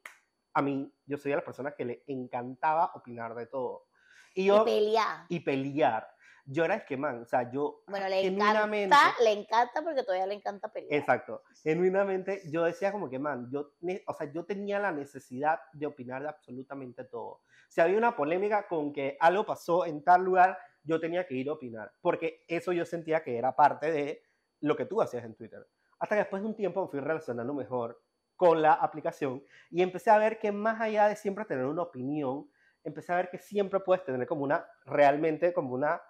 a 0.53 0.61
mí, 0.61 0.89
yo 1.05 1.17
soy 1.17 1.31
de 1.31 1.35
las 1.35 1.43
personas 1.45 1.73
que 1.73 1.83
le 1.83 2.03
encantaba 2.07 2.91
opinar 2.93 3.35
de 3.35 3.47
todo. 3.47 3.87
Y 4.35 4.43
Y 4.43 4.45
yo, 4.45 4.63
pelear. 4.63 5.25
y 5.27 5.41
pelear. 5.41 6.12
Yo 6.45 6.65
era 6.65 6.75
esquemán, 6.75 7.21
o 7.21 7.25
sea, 7.25 7.49
yo 7.51 7.83
Bueno, 7.87 8.07
le 8.09 8.21
genuinamente- 8.21 8.85
encanta, 8.95 9.23
le 9.23 9.31
encanta 9.31 9.81
porque 9.81 10.03
todavía 10.03 10.27
le 10.27 10.33
encanta 10.33 10.67
pelear. 10.67 10.93
Exacto. 10.99 11.41
Genuinamente, 11.63 12.41
yo 12.51 12.63
decía 12.65 12.91
como 12.91 13.09
que, 13.09 13.17
man, 13.17 13.49
yo, 13.49 13.71
o 14.07 14.13
sea, 14.13 14.29
yo 14.31 14.43
tenía 14.43 14.77
la 14.79 14.91
necesidad 14.91 15.61
de 15.71 15.85
opinar 15.87 16.21
de 16.21 16.27
absolutamente 16.29 17.05
todo. 17.05 17.41
Si 17.69 17.79
había 17.79 17.97
una 17.97 18.15
polémica 18.15 18.67
con 18.67 18.91
que 18.91 19.15
algo 19.21 19.45
pasó 19.45 19.85
en 19.85 20.03
tal 20.03 20.23
lugar, 20.23 20.57
yo 20.83 20.99
tenía 20.99 21.25
que 21.25 21.33
ir 21.35 21.47
a 21.47 21.53
opinar, 21.53 21.93
porque 22.01 22.43
eso 22.49 22.73
yo 22.73 22.85
sentía 22.85 23.23
que 23.23 23.37
era 23.37 23.55
parte 23.55 23.89
de 23.91 24.21
lo 24.59 24.75
que 24.75 24.85
tú 24.85 25.01
hacías 25.01 25.23
en 25.23 25.35
Twitter. 25.35 25.65
Hasta 25.97 26.15
que 26.15 26.19
después 26.19 26.41
de 26.41 26.49
un 26.49 26.55
tiempo 26.55 26.81
me 26.83 26.89
fui 26.89 26.99
relacionando 26.99 27.53
mejor 27.53 28.01
con 28.35 28.61
la 28.61 28.73
aplicación 28.73 29.41
y 29.71 29.81
empecé 29.81 30.09
a 30.09 30.17
ver 30.17 30.39
que 30.39 30.51
más 30.51 30.81
allá 30.81 31.07
de 31.07 31.15
siempre 31.15 31.45
tener 31.45 31.65
una 31.65 31.83
opinión, 31.83 32.49
empecé 32.83 33.13
a 33.13 33.15
ver 33.15 33.29
que 33.29 33.37
siempre 33.37 33.79
puedes 33.79 34.03
tener 34.03 34.27
como 34.27 34.43
una, 34.43 34.65
realmente 34.85 35.53
como 35.53 35.73
una 35.73 36.01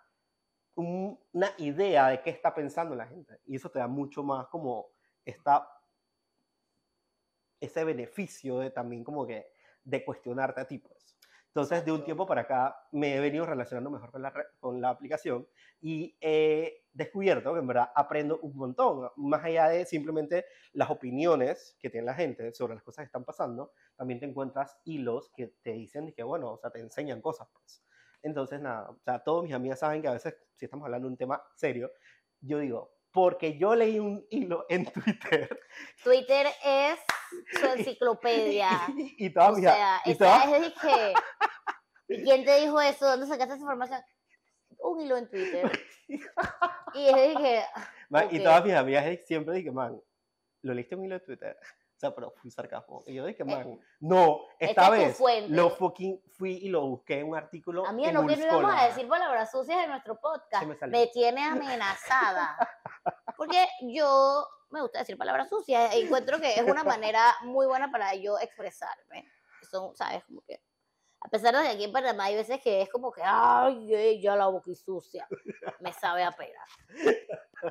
un- 0.75 1.19
una 1.33 1.49
idea 1.57 2.07
de 2.09 2.21
qué 2.21 2.29
está 2.31 2.53
pensando 2.53 2.95
la 2.95 3.07
gente. 3.07 3.39
Y 3.45 3.55
eso 3.55 3.69
te 3.69 3.79
da 3.79 3.87
mucho 3.87 4.23
más 4.23 4.47
como 4.47 4.87
esta, 5.25 5.67
ese 7.59 7.83
beneficio 7.83 8.59
de 8.59 8.71
también 8.71 9.03
como 9.03 9.25
que 9.25 9.47
de 9.83 10.03
cuestionarte 10.05 10.61
a 10.61 10.67
ti, 10.67 10.79
pues. 10.79 11.17
Entonces, 11.47 11.85
de 11.85 11.91
un 11.91 12.03
tiempo 12.03 12.25
para 12.25 12.41
acá 12.41 12.75
me 12.91 13.15
he 13.15 13.19
venido 13.19 13.45
relacionando 13.45 13.91
mejor 13.91 14.11
con 14.11 14.23
la, 14.23 14.33
con 14.59 14.81
la 14.81 14.89
aplicación 14.89 15.47
y 15.79 16.17
he 16.19 16.85
descubierto 16.91 17.53
que 17.53 17.59
en 17.59 17.67
verdad 17.67 17.91
aprendo 17.95 18.39
un 18.39 18.55
montón, 18.55 19.09
más 19.17 19.43
allá 19.43 19.67
de 19.69 19.85
simplemente 19.85 20.45
las 20.71 20.89
opiniones 20.89 21.77
que 21.79 21.91
tiene 21.91 22.05
la 22.07 22.15
gente 22.15 22.51
sobre 22.53 22.73
las 22.73 22.83
cosas 22.83 23.03
que 23.03 23.07
están 23.07 23.23
pasando, 23.23 23.71
también 23.95 24.19
te 24.19 24.25
encuentras 24.25 24.79
hilos 24.83 25.31
que 25.35 25.47
te 25.61 25.73
dicen 25.73 26.11
que, 26.13 26.23
bueno, 26.23 26.53
o 26.53 26.57
sea, 26.57 26.71
te 26.71 26.79
enseñan 26.79 27.21
cosas, 27.21 27.47
pues. 27.53 27.83
Entonces, 28.23 28.59
nada, 28.61 28.89
o 28.89 28.97
sea, 29.03 29.19
todos 29.19 29.43
mis 29.43 29.53
amigas 29.53 29.79
saben 29.79 30.01
que 30.01 30.07
a 30.07 30.13
veces, 30.13 30.35
si 30.55 30.65
estamos 30.65 30.85
hablando 30.85 31.07
de 31.07 31.11
un 31.11 31.17
tema 31.17 31.43
serio, 31.55 31.91
yo 32.39 32.57
digo, 32.59 32.95
porque 33.11 33.57
yo 33.57 33.75
leí 33.75 33.99
un 33.99 34.25
hilo 34.31 34.65
en 34.69 34.85
Twitter 34.93 35.59
Twitter 36.03 36.47
es 36.65 36.99
su 37.59 37.65
enciclopedia. 37.77 38.69
y, 38.97 39.25
y 39.27 39.29
todas 39.33 39.49
o 39.51 39.55
mis 39.55 39.65
sea, 39.65 40.01
y 40.05 40.15
todas- 40.15 40.45
es 40.47 40.61
de 40.61 40.73
que. 40.73 41.13
¿Y 42.09 42.23
quién 42.23 42.43
te 42.45 42.59
dijo 42.61 42.79
eso? 42.81 43.05
¿Dónde 43.07 43.25
sacaste 43.27 43.53
esa 43.53 43.61
información? 43.61 44.01
Un 44.79 44.99
hilo 45.01 45.17
en 45.17 45.29
Twitter. 45.29 45.71
Y 46.95 47.07
es 47.07 47.15
de 47.15 47.35
que. 47.41 47.63
man, 48.09 48.27
y 48.29 48.43
todas 48.43 48.63
mis 48.63 48.73
amigas 48.73 49.19
siempre 49.25 49.55
dije, 49.55 49.71
man, 49.71 49.99
lo 50.61 50.73
leíste 50.73 50.93
en 50.93 50.99
un 50.99 51.05
hilo 51.07 51.15
de 51.15 51.25
Twitter. 51.25 51.57
Sea, 52.03 52.13
pero 52.13 52.31
fui 52.31 52.51
sarcasmo. 52.51 53.03
Y 53.07 53.13
yo 53.13 53.25
dije, 53.25 53.45
man, 53.45 53.79
no, 54.01 54.41
esta 54.59 54.87
esta 54.87 54.97
es 54.97 55.19
vez 55.21 55.49
lo 55.49 55.69
fucking 55.69 56.21
fui 56.37 56.51
y 56.51 56.67
lo 56.67 56.85
busqué 56.85 57.19
en 57.19 57.29
un 57.29 57.37
artículo. 57.37 57.87
Amiga, 57.87 58.09
en 58.09 58.15
no 58.15 58.27
que 58.27 58.35
no 58.35 58.43
íbamos 58.43 58.75
a 58.75 58.87
decir 58.87 59.07
palabras 59.07 59.49
sucias 59.51 59.81
en 59.83 59.89
nuestro 59.89 60.19
podcast. 60.19 60.65
Me. 60.65 60.87
Me 60.87 61.07
tiene 61.07 61.45
amenazada. 61.45 62.57
Porque 63.37 63.65
yo 63.83 64.45
me 64.69 64.81
gusta 64.81 64.99
decir 64.99 65.17
palabras 65.17 65.47
sucias. 65.47 65.93
e 65.93 66.01
Encuentro 66.01 66.41
que 66.41 66.55
es 66.55 66.63
una 66.63 66.83
manera 66.83 67.33
muy 67.43 67.67
buena 67.67 67.89
para 67.89 68.13
yo 68.15 68.37
expresarme. 68.37 69.25
Son, 69.71 69.95
¿sabes? 69.95 70.25
Como 70.25 70.41
que. 70.41 70.61
A 71.21 71.29
pesar 71.29 71.55
de 71.55 71.61
que 71.61 71.69
aquí 71.69 71.83
en 71.85 71.93
Panamá 71.93 72.25
hay 72.25 72.35
veces 72.35 72.59
que 72.61 72.81
es 72.81 72.89
como 72.89 73.09
que, 73.13 73.21
ay, 73.23 73.95
ella 73.95 74.35
la 74.35 74.51
sucia 74.75 75.25
Me 75.79 75.93
sabe 75.93 76.21
a 76.21 76.31
pera. 76.31 76.65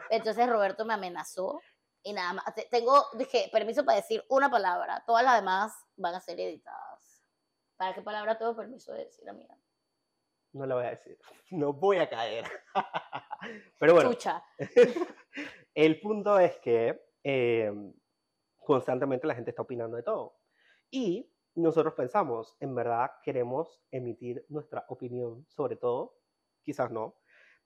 Entonces 0.08 0.48
Roberto 0.48 0.86
me 0.86 0.94
amenazó 0.94 1.60
y 2.02 2.12
nada 2.12 2.32
más. 2.34 2.54
te- 2.54 2.68
Tengo, 2.70 3.06
dije, 3.14 3.48
permiso 3.52 3.84
para 3.84 3.96
decir 3.96 4.24
una 4.28 4.50
palabra. 4.50 5.02
Todas 5.06 5.24
las 5.24 5.36
demás 5.40 5.72
van 5.96 6.14
a 6.14 6.20
ser 6.20 6.38
editadas. 6.40 7.22
¿Para 7.76 7.94
qué 7.94 8.02
palabra 8.02 8.38
tengo 8.38 8.54
permiso 8.56 8.92
de 8.92 9.04
decir, 9.06 9.28
amiga? 9.28 9.56
No 10.52 10.66
lo 10.66 10.76
voy 10.76 10.86
a 10.86 10.90
decir. 10.90 11.18
No 11.50 11.72
voy 11.72 11.98
a 11.98 12.08
caer. 12.08 12.44
Pero 13.78 13.94
bueno, 13.94 14.12
Chucha. 14.12 14.42
el 15.74 16.00
punto 16.00 16.38
es 16.38 16.56
que 16.58 17.02
eh, 17.24 17.72
constantemente 18.58 19.26
la 19.26 19.34
gente 19.34 19.50
está 19.50 19.62
opinando 19.62 19.96
de 19.96 20.02
todo. 20.02 20.38
Y 20.90 21.30
nosotros 21.54 21.94
pensamos, 21.94 22.56
en 22.60 22.74
verdad 22.74 23.10
queremos 23.22 23.82
emitir 23.90 24.44
nuestra 24.48 24.84
opinión 24.88 25.44
sobre 25.48 25.76
todo, 25.76 26.18
quizás 26.62 26.90
no, 26.90 27.16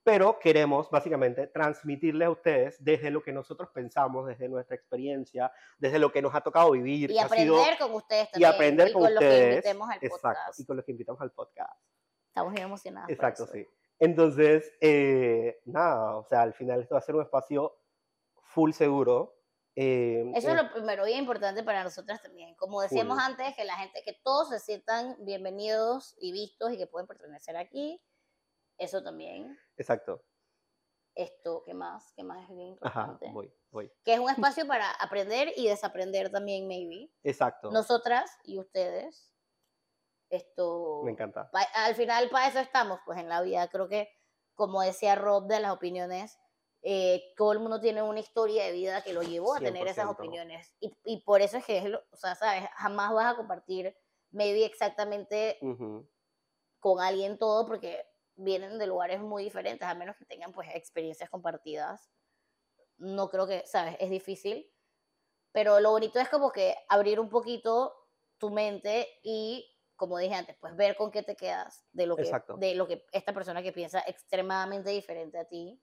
pero 0.07 0.39
queremos 0.39 0.89
básicamente 0.89 1.49
transmitirle 1.49 2.27
a 2.27 2.31
ustedes 2.31 2.77
desde 2.79 3.11
lo 3.11 3.25
que 3.25 3.33
nosotros 3.33 3.71
pensamos, 3.75 4.25
desde 4.25 4.49
nuestra 4.49 4.77
experiencia, 4.77 5.51
desde 5.79 5.99
lo 5.99 6.13
que 6.13 6.23
nos 6.23 6.33
ha 6.33 6.43
tocado 6.43 6.71
vivir. 6.71 7.11
Y 7.11 7.19
ha 7.19 7.29
sido- 7.29 7.57
aprender 7.57 7.77
con 7.79 7.93
ustedes 7.93 8.29
y 8.29 8.31
también. 8.43 8.55
aprender 8.55 8.93
con, 8.93 9.03
con 9.03 9.15
los 9.15 9.21
que 9.21 9.27
ustedes. 9.27 9.67
al 9.67 9.99
Exacto, 10.01 10.09
podcast. 10.23 10.61
y 10.61 10.65
con 10.65 10.77
los 10.77 10.85
que 10.85 10.93
invitamos 10.93 11.21
al 11.21 11.33
podcast. 11.33 11.81
Estamos 12.29 12.53
bien 12.53 12.67
emocionados. 12.67 13.11
Exacto, 13.11 13.47
sí. 13.49 13.67
Entonces, 13.99 14.73
eh, 14.81 15.59
nada, 15.65 16.17
o 16.19 16.25
sea, 16.25 16.43
al 16.43 16.55
final 16.55 16.81
esto 16.83 16.95
va 16.95 17.01
a 17.01 17.03
ser 17.03 17.17
un 17.17 17.23
espacio 17.23 17.77
full 18.55 18.71
seguro. 18.71 19.35
eh, 19.75 20.25
Eso 20.37 20.53
es 20.53 20.55
eh, 20.59 20.63
lo 20.63 20.73
primero 20.73 21.05
y 21.09 21.15
importante 21.15 21.65
para 21.65 21.83
nosotras 21.83 22.23
también. 22.23 22.55
Como 22.55 22.81
decíamos 22.81 23.19
Full. 23.19 23.25
antes, 23.33 23.57
que 23.57 23.65
la 23.65 23.75
gente, 23.75 24.03
que 24.05 24.13
todos 24.23 24.51
se 24.51 24.61
sientan 24.61 25.17
bienvenidos 25.25 26.15
y 26.19 26.31
vistos 26.31 26.73
y 26.73 26.79
que 26.79 26.87
pueden 26.87 27.09
pertenecer 27.09 27.57
aquí. 27.57 28.01
Eso 28.79 29.03
también. 29.03 29.59
Exacto. 29.77 30.23
Esto, 31.15 31.63
¿qué 31.65 31.73
más? 31.75 32.13
¿Qué 32.15 32.23
más 32.23 32.43
es 32.49 32.55
bien 32.55 32.79
Ajá, 32.83 33.03
importante? 33.03 33.33
voy, 33.33 33.53
voy. 33.71 33.91
Que 34.05 34.15
es 34.15 34.19
un 34.21 34.29
espacio 34.61 34.67
para 34.67 34.91
aprender 34.93 35.53
y 35.57 35.69
desaprender 35.69 36.31
también, 36.31 36.67
maybe. 36.69 37.11
Exacto. 37.23 37.71
Nosotras 37.71 38.31
y 38.45 38.59
ustedes. 38.59 39.33
Esto. 40.29 41.03
Me 41.05 41.13
encanta. 41.13 41.51
pa- 41.51 41.69
al 41.75 41.95
final 41.95 42.29
para 42.31 42.49
eso 42.49 42.59
estamos, 42.59 43.01
pues 43.07 43.19
en 43.19 43.29
la 43.29 43.41
vida. 43.43 43.69
Creo 43.69 43.89
que, 43.89 44.11
como 44.55 44.83
decía 44.83 45.15
Rob 45.15 45.47
de 45.47 45.61
las 45.61 45.73
opiniones, 45.73 46.39
eh, 46.83 47.33
todo 47.37 47.53
el 47.53 47.61
mundo 47.61 47.81
tiene 47.81 48.03
una 48.03 48.21
historia 48.21 48.65
de 48.65 48.73
vida 48.73 49.03
que 49.03 49.13
lo 49.13 49.23
llevó 49.23 49.55
a 49.55 49.61
tener 49.61 49.87
esas 49.87 50.07
100%. 50.07 50.11
opiniones. 50.19 50.75
Y, 50.81 50.93
y 51.05 51.23
por 51.23 51.41
eso 51.41 51.57
es 51.59 51.65
que, 51.65 51.79
es 51.79 51.85
lo- 51.85 52.03
o 52.11 52.17
sea, 52.17 52.35
¿sabes? 52.35 52.69
Jamás 52.75 53.13
vas 53.13 53.33
a 53.33 53.37
compartir 53.37 53.97
maybe 54.33 54.65
exactamente 54.65 55.59
Ujú, 55.63 56.09
con 56.81 57.01
alguien 57.01 57.39
todo 57.39 57.67
porque 57.67 58.05
vienen 58.37 58.79
de 58.79 58.87
lugares 58.87 59.21
muy 59.21 59.45
diferentes, 59.45 59.87
a 59.87 59.95
menos 59.95 60.17
que 60.17 60.25
tengan 60.25 60.53
pues 60.53 60.69
experiencias 60.75 61.29
compartidas. 61.31 62.11
No 62.99 63.29
creo 63.29 63.47
que, 63.47 63.65
¿sabes? 63.67 63.97
Es 63.99 64.11
difícil. 64.11 64.71
Pero 65.53 65.81
lo 65.81 65.91
bonito 65.91 66.19
es 66.21 66.29
como 66.29 66.53
que 66.53 66.77
abrir 66.89 67.19
un 67.19 67.31
poquito 67.31 67.95
tu 68.39 68.51
mente 68.51 69.09
y, 69.23 69.67
como 69.97 70.19
dije 70.19 70.35
antes, 70.35 70.57
pues 70.61 70.77
ver 70.77 70.97
con 70.97 71.11
qué 71.11 71.23
te 71.23 71.35
quedas 71.35 71.87
de 71.93 72.07
lo 72.07 72.15
que, 72.15 72.23
Exacto. 72.23 72.57
de 72.59 72.75
lo 72.75 72.87
que 72.87 73.07
esta 73.13 73.33
persona 73.33 73.63
que 73.63 73.73
piensa 73.73 74.01
extremadamente 74.07 74.91
diferente 74.91 75.39
a 75.39 75.47
ti 75.47 75.83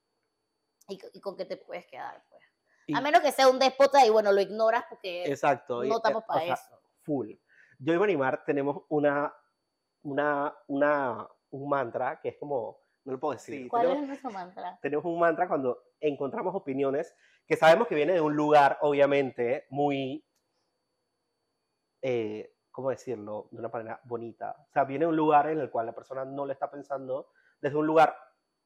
y, 0.88 1.00
y 1.14 1.22
con 1.22 1.36
qué 1.36 1.46
te 1.46 1.58
puedes 1.58 1.88
quedar, 1.88 2.24
pues. 2.30 2.44
Y- 2.86 2.96
A 2.96 3.02
menos 3.02 3.22
que 3.22 3.32
sea 3.32 3.48
un 3.48 3.60
déspota 3.60 4.06
y 4.06 4.10
bueno, 4.10 4.32
lo 4.32 4.42
ignoras 4.42 4.84
porque 4.90 5.26
Exacto. 5.26 5.84
y, 5.84 5.88
no 5.88 5.96
eh, 5.96 5.98
estamos 5.98 6.24
o 6.24 6.28
para 6.28 6.42
sea, 6.42 6.54
eso. 6.54 6.82
Full. 7.02 7.32
Yo 7.80 7.94
y 7.94 7.98
Bonimar 7.98 8.44
tenemos 8.46 8.84
una, 8.90 9.34
una, 10.04 10.56
una, 10.68 11.28
un 11.54 11.70
mantra 11.70 12.20
que 12.22 12.30
es 12.30 12.38
como, 12.38 12.80
no 13.06 13.14
lo 13.14 13.20
puedo 13.20 13.34
decir. 13.34 13.68
¿Cuál 13.70 13.84
tenemos, 13.84 14.04
es 14.04 14.08
nuestro 14.08 14.32
mantra? 14.32 14.80
tenemos 14.82 15.06
un 15.06 15.20
mantra 15.20 15.48
cuando 15.48 15.84
encontramos 16.00 16.54
opiniones 16.56 17.16
que 17.48 17.56
sabemos 17.56 17.88
que 17.88 17.96
viene 17.96 18.14
de 18.14 18.22
un 18.22 18.36
lugar, 18.36 18.78
obviamente, 18.82 19.66
muy, 19.70 20.26
eh, 22.02 22.56
¿cómo 22.72 22.90
decirlo? 22.90 23.48
De 23.52 23.60
una 23.60 23.70
manera 23.70 24.00
bonita. 24.04 24.56
O 24.70 24.72
sea, 24.72 24.84
viene 24.86 25.06
de 25.06 25.10
un 25.10 25.16
lugar 25.16 25.50
en 25.50 25.60
el 25.60 25.70
cual 25.70 25.86
la 25.86 25.94
persona 25.96 26.26
no 26.26 26.46
le 26.46 26.54
está 26.54 26.70
pensando 26.72 27.28
desde 27.62 27.78
un 27.78 27.86
lugar, 27.88 28.16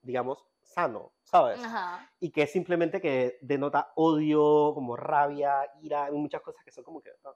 digamos, 0.01 0.43
sano, 0.61 1.13
¿sabes? 1.23 1.63
Ajá. 1.63 2.09
Y 2.19 2.31
que 2.31 2.43
es 2.43 2.51
simplemente 2.51 2.99
que 3.01 3.37
denota 3.41 3.91
odio, 3.95 4.73
como 4.73 4.95
rabia, 4.95 5.69
ira, 5.81 6.11
muchas 6.11 6.41
cosas 6.41 6.63
que 6.63 6.71
son 6.71 6.83
como 6.83 7.01
que... 7.01 7.11
ah, 7.23 7.33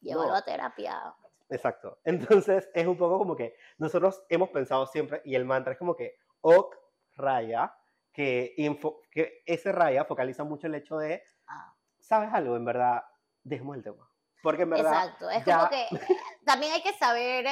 Llévalo 0.00 0.28
No. 0.28 0.34
a 0.34 0.42
terapia. 0.42 1.14
Exacto. 1.50 1.98
Entonces 2.04 2.68
es 2.74 2.86
un 2.86 2.96
poco 2.96 3.18
como 3.18 3.36
que 3.36 3.54
nosotros 3.78 4.22
hemos 4.28 4.50
pensado 4.50 4.86
siempre, 4.86 5.20
y 5.24 5.34
el 5.34 5.44
mantra 5.44 5.72
es 5.72 5.78
como 5.78 5.94
que 5.96 6.16
ok 6.40 6.76
raya, 7.16 7.74
que, 8.12 8.54
info- 8.56 9.02
que 9.10 9.42
ese 9.46 9.72
raya 9.72 10.04
focaliza 10.04 10.42
mucho 10.44 10.66
el 10.66 10.74
hecho 10.74 10.96
de, 10.98 11.22
Ah. 11.46 11.74
¿sabes 11.98 12.32
algo? 12.32 12.56
En 12.56 12.64
verdad, 12.64 13.02
dejemos 13.42 13.76
el 13.76 13.82
tema. 13.82 14.08
Porque 14.42 14.62
en 14.62 14.70
verdad, 14.70 14.92
Exacto, 15.04 15.30
es 15.30 15.44
ya- 15.44 15.58
como 15.58 15.70
que 15.70 15.86
también 16.46 16.72
hay 16.72 16.82
que 16.82 16.92
saber 16.94 17.46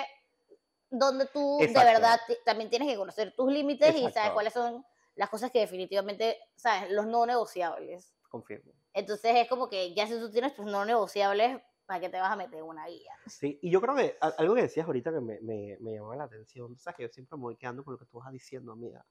dónde 0.90 1.26
tú 1.26 1.58
Exacto. 1.60 1.86
de 1.86 1.92
verdad 1.94 2.18
también 2.46 2.70
tienes 2.70 2.88
que 2.88 2.96
conocer 2.96 3.34
tus 3.36 3.52
límites 3.52 3.90
y 3.90 3.98
sabes 3.98 4.08
Exacto. 4.08 4.34
cuáles 4.34 4.52
son 4.54 4.84
las 5.16 5.28
cosas 5.28 5.50
que 5.50 5.58
definitivamente, 5.60 6.38
¿sabes? 6.56 6.90
Los 6.92 7.06
no 7.06 7.26
negociables. 7.26 8.14
Confirmo. 8.30 8.72
Entonces 8.94 9.36
es 9.36 9.48
como 9.48 9.68
que 9.68 9.92
ya 9.94 10.06
si 10.06 10.14
tú 10.18 10.30
tienes 10.30 10.54
tus 10.54 10.64
no 10.64 10.84
negociables, 10.84 11.60
¿para 11.88 12.00
qué 12.00 12.11
te 12.11 12.21
vas 12.21 12.30
a 12.30 12.37
meter 12.37 12.62
una 12.62 12.87
guía? 12.87 13.14
Sí, 13.26 13.59
y 13.62 13.71
yo 13.71 13.80
creo 13.80 13.97
que 13.97 14.18
algo 14.37 14.54
que 14.54 14.62
decías 14.62 14.87
ahorita 14.87 15.11
que 15.11 15.21
me, 15.21 15.40
me, 15.40 15.78
me 15.80 15.95
llamó 15.95 16.14
la 16.14 16.25
atención, 16.25 16.75
tú 16.75 16.80
sabes 16.80 16.99
que 16.99 17.02
yo 17.04 17.09
siempre 17.09 17.38
me 17.38 17.45
voy 17.45 17.57
quedando 17.57 17.83
con 17.83 17.95
lo 17.95 17.99
que 17.99 18.04
tú 18.04 18.18
vas 18.18 18.30
diciendo, 18.30 18.73
amiga, 18.73 19.07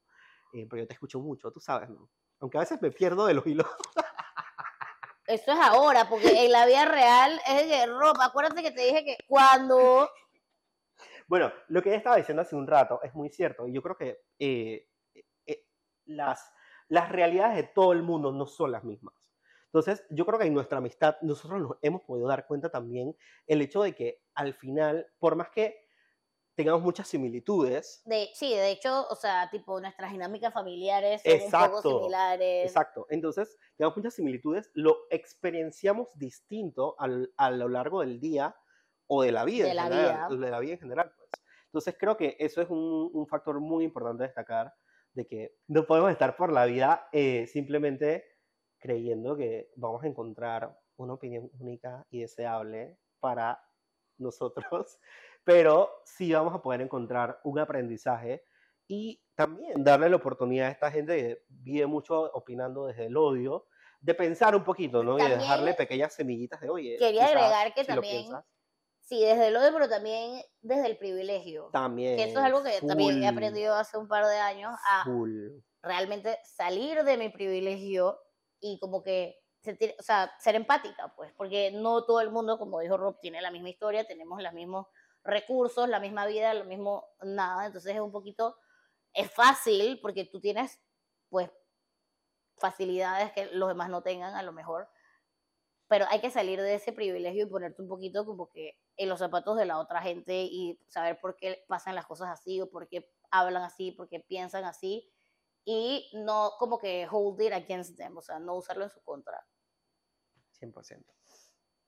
eh, 0.53 0.67
porque 0.69 0.83
yo 0.83 0.87
te 0.87 0.93
escucho 0.93 1.19
mucho, 1.19 1.51
tú 1.51 1.59
sabes, 1.59 1.89
¿no? 1.89 2.07
Aunque 2.39 2.57
a 2.57 2.61
veces 2.61 2.79
me 2.79 2.91
pierdo 2.91 3.25
de 3.25 3.33
los 3.33 3.47
hilos. 3.47 3.65
Eso 5.25 5.51
es 5.51 5.59
ahora, 5.59 6.07
porque 6.07 6.45
en 6.45 6.51
la 6.51 6.67
vida 6.67 6.85
real 6.85 7.41
es 7.47 7.67
de 7.67 7.87
ropa. 7.87 8.25
Acuérdate 8.25 8.61
que 8.61 8.71
te 8.71 8.81
dije 8.83 9.03
que 9.03 9.17
cuando 9.27 10.07
Bueno, 11.27 11.51
lo 11.69 11.81
que 11.81 11.89
ella 11.89 11.97
estaba 11.97 12.15
diciendo 12.17 12.43
hace 12.43 12.55
un 12.55 12.67
rato 12.67 13.01
es 13.01 13.13
muy 13.15 13.29
cierto, 13.29 13.67
y 13.67 13.73
yo 13.73 13.81
creo 13.81 13.97
que 13.97 14.21
eh, 14.37 14.87
eh, 15.47 15.65
las, 16.05 16.53
las 16.89 17.09
realidades 17.09 17.55
de 17.57 17.63
todo 17.63 17.91
el 17.91 18.03
mundo 18.03 18.31
no 18.31 18.45
son 18.45 18.71
las 18.71 18.83
mismas. 18.83 19.16
Entonces, 19.67 20.05
yo 20.09 20.25
creo 20.25 20.39
que 20.39 20.45
en 20.47 20.53
nuestra 20.53 20.77
amistad 20.79 21.17
nosotros 21.21 21.61
nos 21.61 21.77
hemos 21.81 22.01
podido 22.01 22.27
dar 22.27 22.47
cuenta 22.47 22.69
también 22.69 23.15
el 23.45 23.61
hecho 23.61 23.83
de 23.83 23.93
que 23.93 24.23
al 24.33 24.53
final, 24.53 25.07
por 25.19 25.35
más 25.35 25.49
que 25.49 25.85
tengamos 26.55 26.81
muchas 26.81 27.07
similitudes, 27.07 28.01
De, 28.05 28.29
sí, 28.33 28.49
de 28.55 28.71
hecho, 28.71 29.07
o 29.09 29.15
sea, 29.15 29.47
tipo, 29.51 29.79
nuestras 29.79 30.11
dinámicas 30.11 30.51
familiares 30.53 31.21
son 31.21 31.33
un 31.33 31.41
Exacto, 31.41 31.81
poco 31.83 31.99
similares. 31.99 32.65
Exacto. 32.65 33.05
Entonces, 33.09 33.55
tenemos 33.77 33.95
muchas 33.95 34.15
similitudes, 34.15 34.71
lo 34.73 34.97
experienciamos 35.11 36.07
distinto 36.15 36.95
al- 36.97 37.31
a 37.37 37.51
lo 37.51 37.69
largo 37.69 38.01
del 38.01 38.19
día 38.19 38.55
o 39.05 39.21
de 39.21 39.31
la 39.31 39.45
vida. 39.45 39.67
De 39.67 39.73
la 39.75 39.83
general, 39.83 40.27
vida. 40.29 40.45
De 40.45 40.51
la 40.51 40.59
vida 40.59 40.73
en 40.73 40.79
general. 40.79 41.13
pues. 41.15 41.29
Entonces, 41.65 41.95
creo 41.99 42.17
que 42.17 42.37
eso 42.39 42.61
es 42.61 42.69
un, 42.69 43.11
un 43.13 43.27
factor 43.27 43.59
muy 43.59 43.83
importante 43.83 44.23
a 44.23 44.27
destacar, 44.27 44.73
de 45.13 45.27
que 45.27 45.57
no 45.67 45.85
podemos 45.85 46.09
estar 46.11 46.35
por 46.37 46.51
la 46.51 46.65
vida 46.65 47.07
eh, 47.11 47.45
simplemente 47.47 48.23
creyendo 48.79 49.35
que 49.35 49.71
vamos 49.75 50.03
a 50.03 50.07
encontrar 50.07 50.79
una 50.97 51.13
opinión 51.13 51.49
única 51.59 52.05
y 52.09 52.21
deseable 52.21 52.97
para 53.19 53.61
nosotros, 54.17 54.99
pero 55.43 55.91
sí 56.05 56.33
vamos 56.33 56.53
a 56.53 56.61
poder 56.61 56.81
encontrar 56.81 57.39
un 57.43 57.59
aprendizaje 57.59 58.43
y 58.87 59.21
también 59.35 59.83
darle 59.83 60.09
la 60.09 60.15
oportunidad 60.15 60.67
a 60.67 60.71
esta 60.71 60.91
gente 60.91 61.15
que 61.17 61.45
vive 61.49 61.85
mucho 61.85 62.31
opinando 62.33 62.87
desde 62.87 63.05
el 63.05 63.17
odio, 63.17 63.67
de 63.99 64.13
pensar 64.13 64.55
un 64.55 64.63
poquito, 64.63 65.03
¿no? 65.03 65.17
y 65.17 65.23
de 65.23 65.37
dejarle 65.37 65.73
pequeñas 65.73 66.13
semillitas 66.13 66.61
de, 66.61 66.69
oye, 66.69 66.95
quería 66.97 67.25
agregar 67.25 67.73
que 67.73 67.81
si 67.81 67.87
también 67.87 68.25
Sí, 69.07 69.21
desde 69.23 69.47
el 69.47 69.55
odio, 69.55 69.71
pero 69.71 69.87
también 69.87 70.41
desde 70.59 70.87
el 70.87 70.97
privilegio. 70.97 71.69
también. 71.71 72.17
Que 72.17 72.25
eso 72.25 72.39
es 72.39 72.45
algo 72.45 72.61
que 72.61 72.85
también 72.85 73.23
he 73.23 73.27
aprendido 73.27 73.73
hace 73.73 73.97
un 73.97 74.09
par 74.09 74.25
de 74.25 74.37
años 74.37 74.75
a 74.85 75.05
full. 75.05 75.61
realmente 75.81 76.37
salir 76.43 77.01
de 77.05 77.15
mi 77.15 77.29
privilegio 77.29 78.19
y 78.59 78.79
como 78.79 79.03
que 79.03 79.39
sentir, 79.61 79.95
o 79.99 80.03
sea, 80.03 80.31
ser 80.39 80.55
empática, 80.55 81.13
pues, 81.15 81.31
porque 81.33 81.71
no 81.71 82.05
todo 82.05 82.21
el 82.21 82.31
mundo, 82.31 82.57
como 82.57 82.79
dijo 82.79 82.97
Rob, 82.97 83.19
tiene 83.19 83.41
la 83.41 83.51
misma 83.51 83.69
historia, 83.69 84.05
tenemos 84.05 84.41
los 84.41 84.53
mismos 84.53 84.87
recursos, 85.23 85.89
la 85.89 85.99
misma 85.99 86.25
vida, 86.25 86.53
lo 86.53 86.65
mismo 86.65 87.05
nada, 87.21 87.65
entonces 87.65 87.95
es 87.95 88.01
un 88.01 88.11
poquito, 88.11 88.55
es 89.13 89.31
fácil 89.31 89.99
porque 90.01 90.25
tú 90.25 90.39
tienes, 90.39 90.79
pues, 91.29 91.49
facilidades 92.57 93.31
que 93.33 93.47
los 93.47 93.69
demás 93.69 93.89
no 93.89 94.01
tengan 94.01 94.35
a 94.35 94.43
lo 94.43 94.51
mejor, 94.51 94.89
pero 95.87 96.05
hay 96.09 96.19
que 96.19 96.31
salir 96.31 96.61
de 96.61 96.75
ese 96.75 96.91
privilegio 96.91 97.45
y 97.45 97.49
ponerte 97.49 97.81
un 97.81 97.87
poquito 97.87 98.25
como 98.25 98.49
que 98.49 98.77
en 98.97 99.09
los 99.09 99.19
zapatos 99.19 99.57
de 99.57 99.65
la 99.65 99.79
otra 99.79 100.01
gente 100.01 100.43
y 100.43 100.79
saber 100.87 101.19
por 101.21 101.37
qué 101.37 101.63
pasan 101.67 101.95
las 101.95 102.05
cosas 102.05 102.29
así 102.29 102.59
o 102.61 102.69
por 102.69 102.87
qué 102.89 103.09
hablan 103.31 103.63
así, 103.63 103.91
por 103.91 104.09
qué 104.09 104.19
piensan 104.19 104.65
así 104.65 105.09
y 105.69 106.09
no 106.13 106.53
como 106.57 106.79
que 106.79 107.05
hold 107.11 107.41
it 107.41 107.51
against 107.51 107.97
them, 107.97 108.15
o 108.17 108.21
sea, 108.21 108.39
no 108.39 108.55
usarlo 108.55 108.85
en 108.85 108.89
su 108.89 109.01
contra. 109.03 109.45
100%. 110.53 111.13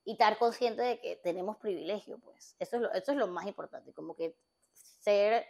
Y 0.04 0.12
estar 0.12 0.36
consciente 0.38 0.82
de 0.82 1.00
que 1.00 1.16
tenemos 1.16 1.56
privilegio, 1.56 2.18
pues. 2.18 2.56
Eso 2.58 2.76
es 2.76 2.82
lo, 2.82 2.92
eso 2.92 3.12
es 3.12 3.16
lo 3.16 3.26
más 3.28 3.46
importante, 3.46 3.94
como 3.94 4.14
que 4.14 4.36
ser 4.74 5.46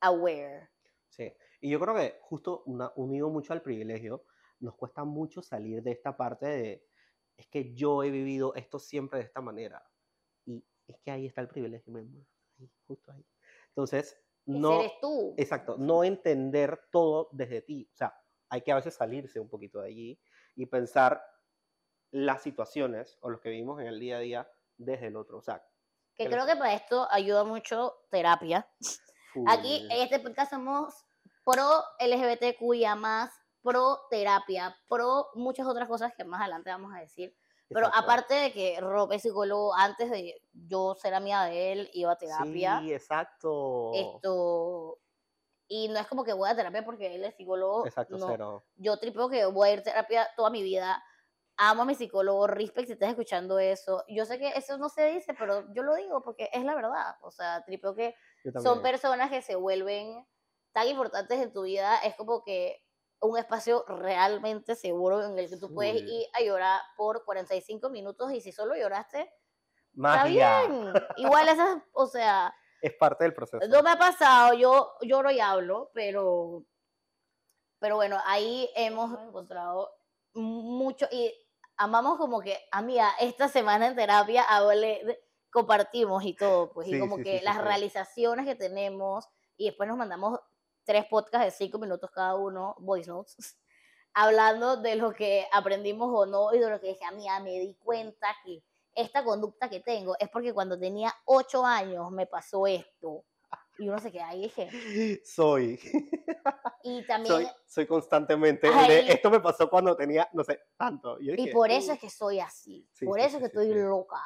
aware. 0.00 0.70
Sí, 1.10 1.30
y 1.60 1.68
yo 1.70 1.78
creo 1.78 1.94
que 1.94 2.18
justo 2.22 2.62
una- 2.64 2.92
unido 2.96 3.28
mucho 3.28 3.52
al 3.52 3.60
privilegio, 3.60 4.24
nos 4.58 4.74
cuesta 4.76 5.04
mucho 5.04 5.42
salir 5.42 5.82
de 5.82 5.92
esta 5.92 6.16
parte 6.16 6.46
de, 6.46 6.88
es 7.36 7.46
que 7.48 7.74
yo 7.74 8.02
he 8.02 8.10
vivido 8.10 8.54
esto 8.54 8.78
siempre 8.78 9.18
de 9.18 9.26
esta 9.26 9.42
manera. 9.42 9.84
Y 10.46 10.64
es 10.86 10.98
que 11.00 11.10
ahí 11.10 11.26
está 11.26 11.42
el 11.42 11.48
privilegio, 11.48 11.92
mi 11.92 12.00
amor, 12.00 12.26
ahí, 12.58 12.70
justo 12.86 13.12
ahí. 13.12 13.26
Entonces, 13.68 14.18
no, 14.46 14.80
eres 14.80 14.92
tú. 15.00 15.34
exacto, 15.36 15.76
no 15.78 16.04
entender 16.04 16.80
todo 16.90 17.28
desde 17.32 17.62
ti. 17.62 17.88
O 17.92 17.96
sea, 17.96 18.14
hay 18.48 18.62
que 18.62 18.72
a 18.72 18.76
veces 18.76 18.94
salirse 18.94 19.40
un 19.40 19.48
poquito 19.48 19.80
de 19.80 19.88
allí 19.88 20.20
y 20.56 20.66
pensar 20.66 21.22
las 22.10 22.42
situaciones 22.42 23.16
o 23.20 23.30
los 23.30 23.40
que 23.40 23.50
vivimos 23.50 23.80
en 23.80 23.86
el 23.86 23.98
día 23.98 24.16
a 24.16 24.20
día 24.20 24.50
desde 24.76 25.06
el 25.08 25.16
otro. 25.16 25.38
O 25.38 25.42
sea, 25.42 25.64
Que 26.16 26.28
creo 26.28 26.46
que 26.46 26.56
para 26.56 26.74
esto 26.74 27.08
ayuda 27.10 27.44
mucho 27.44 27.94
terapia. 28.10 28.68
Aquí 29.48 29.86
en 29.90 30.02
este 30.02 30.20
podcast 30.20 30.50
somos 30.50 30.94
pro 31.44 31.82
LGBTQIA 31.98 33.30
pro 33.62 34.00
terapia, 34.10 34.76
pro 34.88 35.28
muchas 35.34 35.66
otras 35.66 35.88
cosas 35.88 36.12
que 36.16 36.24
más 36.24 36.40
adelante 36.40 36.70
vamos 36.70 36.94
a 36.94 37.00
decir. 37.00 37.34
Pero 37.72 37.86
Exacto. 37.86 38.04
aparte 38.04 38.34
de 38.34 38.52
que 38.52 38.80
Rob 38.80 39.12
es 39.12 39.22
psicólogo, 39.22 39.74
antes 39.74 40.10
de 40.10 40.42
yo 40.52 40.94
ser 40.94 41.14
amiga 41.14 41.44
de 41.46 41.72
él, 41.72 41.90
iba 41.92 42.12
a 42.12 42.18
terapia. 42.18 42.80
Sí, 42.80 42.92
exacto. 42.92 43.92
Esto. 43.94 44.98
Y 45.68 45.88
no 45.88 45.98
es 45.98 46.06
como 46.06 46.24
que 46.24 46.32
voy 46.32 46.50
a 46.50 46.56
terapia 46.56 46.84
porque 46.84 47.14
él 47.14 47.24
es 47.24 47.34
psicólogo. 47.34 47.86
Exacto, 47.86 48.18
no. 48.18 48.28
cero. 48.28 48.64
Yo 48.76 48.98
tripeo 48.98 49.28
que 49.28 49.46
voy 49.46 49.68
a 49.68 49.72
ir 49.72 49.78
a 49.80 49.82
terapia 49.82 50.28
toda 50.36 50.50
mi 50.50 50.62
vida. 50.62 51.02
Amo 51.56 51.82
a 51.82 51.84
mi 51.84 51.94
psicólogo, 51.94 52.46
respect 52.46 52.86
si 52.86 52.92
estás 52.94 53.10
escuchando 53.10 53.58
eso. 53.58 54.04
Yo 54.08 54.24
sé 54.24 54.38
que 54.38 54.48
eso 54.48 54.78
no 54.78 54.88
se 54.88 55.06
dice, 55.06 55.34
pero 55.34 55.72
yo 55.72 55.82
lo 55.82 55.94
digo 55.94 56.22
porque 56.22 56.50
es 56.52 56.64
la 56.64 56.74
verdad. 56.74 57.16
O 57.22 57.30
sea, 57.30 57.62
tripeo 57.64 57.94
que 57.94 58.14
son 58.62 58.82
personas 58.82 59.30
que 59.30 59.42
se 59.42 59.54
vuelven 59.54 60.26
tan 60.72 60.88
importantes 60.88 61.40
en 61.40 61.52
tu 61.52 61.62
vida. 61.62 61.98
Es 61.98 62.16
como 62.16 62.42
que 62.42 62.81
un 63.22 63.38
espacio 63.38 63.84
realmente 63.86 64.74
seguro 64.74 65.24
en 65.24 65.38
el 65.38 65.48
que 65.48 65.56
tú 65.56 65.72
puedes 65.72 66.02
ir 66.02 66.26
a 66.34 66.42
llorar 66.42 66.80
por 66.96 67.24
45 67.24 67.88
minutos 67.90 68.32
y 68.32 68.40
si 68.40 68.52
solo 68.52 68.74
lloraste, 68.76 69.20
está 69.20 69.32
Magia. 69.94 70.62
bien. 70.66 70.92
Igual 71.16 71.48
esas, 71.48 71.82
o 71.92 72.06
sea, 72.06 72.54
Es 72.80 72.92
parte 72.94 73.24
del 73.24 73.32
proceso. 73.34 73.66
no 73.68 73.82
me 73.82 73.90
ha 73.90 73.96
pasado, 73.98 74.54
yo 74.54 74.94
lloro 75.02 75.30
y 75.30 75.38
hablo, 75.40 75.90
pero, 75.94 76.64
pero 77.78 77.96
bueno, 77.96 78.18
ahí 78.26 78.68
hemos 78.74 79.18
encontrado 79.22 79.94
mucho 80.34 81.06
y 81.10 81.32
amamos 81.76 82.18
como 82.18 82.40
que, 82.40 82.58
amiga, 82.72 83.10
esta 83.20 83.48
semana 83.48 83.86
en 83.86 83.94
terapia 83.96 84.42
hablé, 84.42 85.20
compartimos 85.50 86.24
y 86.24 86.34
todo, 86.34 86.72
pues, 86.72 86.88
y 86.88 86.92
Sí, 86.94 86.98
como 87.00 87.16
sí, 87.18 87.22
que 87.24 87.38
sí, 87.38 87.44
las 87.44 87.58
realizaciones 87.62 88.46
que 88.46 88.54
tenemos 88.56 89.28
y 89.56 89.66
después 89.66 89.88
nos 89.88 89.98
mandamos 89.98 90.40
tres 90.84 91.06
podcasts 91.06 91.46
de 91.46 91.64
cinco 91.64 91.78
minutos 91.78 92.10
cada 92.10 92.34
uno, 92.34 92.74
voice 92.78 93.08
notes, 93.08 93.36
hablando 94.14 94.76
de 94.76 94.96
lo 94.96 95.12
que 95.12 95.46
aprendimos 95.52 96.10
o 96.12 96.26
no 96.26 96.54
y 96.54 96.58
de 96.58 96.70
lo 96.70 96.80
que 96.80 96.88
dije, 96.88 97.04
amiga, 97.04 97.40
me 97.40 97.58
di 97.58 97.74
cuenta 97.74 98.34
que 98.44 98.62
esta 98.94 99.24
conducta 99.24 99.70
que 99.70 99.80
tengo 99.80 100.16
es 100.18 100.28
porque 100.28 100.52
cuando 100.52 100.78
tenía 100.78 101.12
ocho 101.24 101.64
años 101.64 102.10
me 102.10 102.26
pasó 102.26 102.66
esto. 102.66 103.24
Y 103.78 103.88
uno 103.88 103.98
se 103.98 104.12
queda 104.12 104.28
ahí 104.28 104.40
y 104.40 104.42
dije, 104.44 105.22
Soy. 105.24 105.80
y 106.84 107.06
también, 107.06 107.34
Soy, 107.34 107.48
soy 107.66 107.86
constantemente. 107.86 108.68
Ay. 108.72 108.88
de, 108.88 109.12
esto 109.12 109.30
me 109.30 109.40
pasó 109.40 109.68
cuando 109.68 109.96
tenía, 109.96 110.28
no 110.34 110.44
sé, 110.44 110.60
tanto. 110.76 111.18
Yo 111.20 111.32
y 111.32 111.36
dije, 111.36 111.52
por 111.52 111.70
eso 111.70 111.92
es 111.92 111.98
que 111.98 112.10
soy 112.10 112.40
así, 112.40 112.86
Sí, 112.92 113.06
por 113.06 113.18
eso 113.18 113.30
sí, 113.30 113.36
es 113.36 113.42
que 113.42 113.58
sí, 113.58 113.68
estoy 113.68 113.82
loca. 113.82 114.22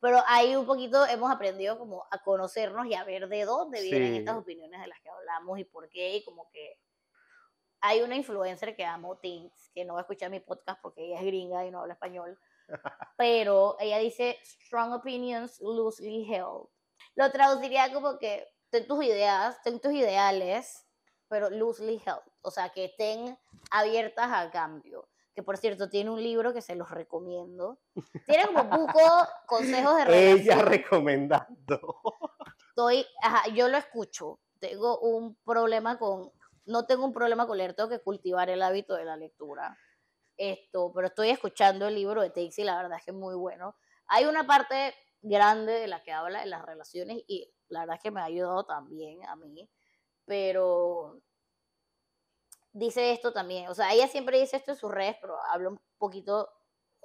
Pero 0.00 0.22
ahí 0.26 0.54
un 0.54 0.66
poquito 0.66 1.04
hemos 1.06 1.30
aprendido 1.30 1.78
como 1.78 2.06
a 2.10 2.22
conocernos 2.22 2.86
y 2.86 2.94
a 2.94 3.04
ver 3.04 3.28
de 3.28 3.44
dónde 3.44 3.82
vienen 3.82 4.12
Sí. 4.12 4.18
estas 4.18 4.36
opiniones 4.36 4.80
de 4.80 4.86
las 4.86 5.00
que 5.00 5.08
hablamos 5.10 5.58
y 5.58 5.64
por 5.64 5.88
qué, 5.88 6.16
y 6.16 6.24
como 6.24 6.48
que 6.50 6.78
hay 7.80 8.02
una 8.02 8.16
influencer 8.16 8.74
que 8.76 8.84
amo, 8.84 9.18
Tinks, 9.18 9.70
que 9.74 9.84
no 9.84 9.94
va 9.94 10.00
a 10.00 10.02
escuchar 10.02 10.30
mi 10.30 10.40
podcast 10.40 10.80
porque 10.82 11.04
ella 11.06 11.18
es 11.20 11.24
gringa 11.26 11.64
y 11.64 11.70
no 11.70 11.80
habla 11.80 11.94
español, 11.94 12.38
pero 13.16 13.76
ella 13.80 13.98
dice 13.98 14.38
strong 14.44 14.92
opinions 14.92 15.60
loosely 15.60 16.24
held. 16.32 16.68
Lo 17.14 17.30
traduciría 17.32 17.92
como 17.92 18.18
que 18.18 18.46
ten 18.70 18.86
tus 18.86 19.02
ideas, 19.04 19.60
ten 19.62 19.80
tus 19.80 19.92
ideales, 19.92 20.86
pero 21.28 21.50
loosely 21.50 22.00
held, 22.04 22.22
o 22.42 22.50
sea, 22.50 22.70
que 22.70 22.86
estén 22.86 23.38
abiertas 23.70 24.28
a 24.30 24.50
cambio. 24.50 25.08
Que 25.38 25.44
por 25.44 25.56
cierto, 25.56 25.88
tiene 25.88 26.10
un 26.10 26.20
libro 26.20 26.52
que 26.52 26.60
se 26.60 26.74
los 26.74 26.90
recomiendo. 26.90 27.78
Tiene 28.26 28.48
como 28.48 28.64
buco 28.64 28.98
consejos 29.46 29.94
de 29.94 30.32
Ella 30.32 30.56
relación. 30.56 30.66
recomendando. 30.66 32.00
Estoy, 32.70 33.06
ajá, 33.22 33.48
yo 33.54 33.68
lo 33.68 33.76
escucho. 33.76 34.40
Tengo 34.58 34.98
un 34.98 35.36
problema 35.44 35.96
con, 35.96 36.32
no 36.66 36.86
tengo 36.86 37.04
un 37.04 37.12
problema 37.12 37.46
con 37.46 37.56
leer, 37.56 37.74
tengo 37.74 37.88
que 37.88 38.00
cultivar 38.00 38.50
el 38.50 38.62
hábito 38.62 38.96
de 38.96 39.04
la 39.04 39.16
lectura. 39.16 39.78
Esto, 40.36 40.90
pero 40.92 41.06
estoy 41.06 41.30
escuchando 41.30 41.86
el 41.86 41.94
libro 41.94 42.22
de 42.22 42.32
y 42.34 42.64
la 42.64 42.74
verdad 42.82 42.98
es 42.98 43.04
que 43.04 43.12
es 43.12 43.16
muy 43.16 43.36
bueno. 43.36 43.76
Hay 44.08 44.24
una 44.24 44.44
parte 44.44 44.92
grande 45.22 45.74
de 45.74 45.86
la 45.86 46.02
que 46.02 46.10
habla 46.10 46.40
de 46.40 46.46
las 46.46 46.66
relaciones 46.66 47.22
y 47.28 47.48
la 47.68 47.82
verdad 47.82 47.94
es 47.94 48.02
que 48.02 48.10
me 48.10 48.20
ha 48.20 48.24
ayudado 48.24 48.64
también 48.64 49.24
a 49.24 49.36
mí, 49.36 49.70
pero 50.24 51.20
dice 52.78 53.12
esto 53.12 53.32
también. 53.32 53.68
O 53.68 53.74
sea, 53.74 53.92
ella 53.92 54.08
siempre 54.08 54.38
dice 54.38 54.56
esto 54.56 54.72
en 54.72 54.76
sus 54.76 54.90
redes, 54.90 55.16
pero 55.20 55.36
habla 55.50 55.70
un 55.70 55.80
poquito, 55.98 56.48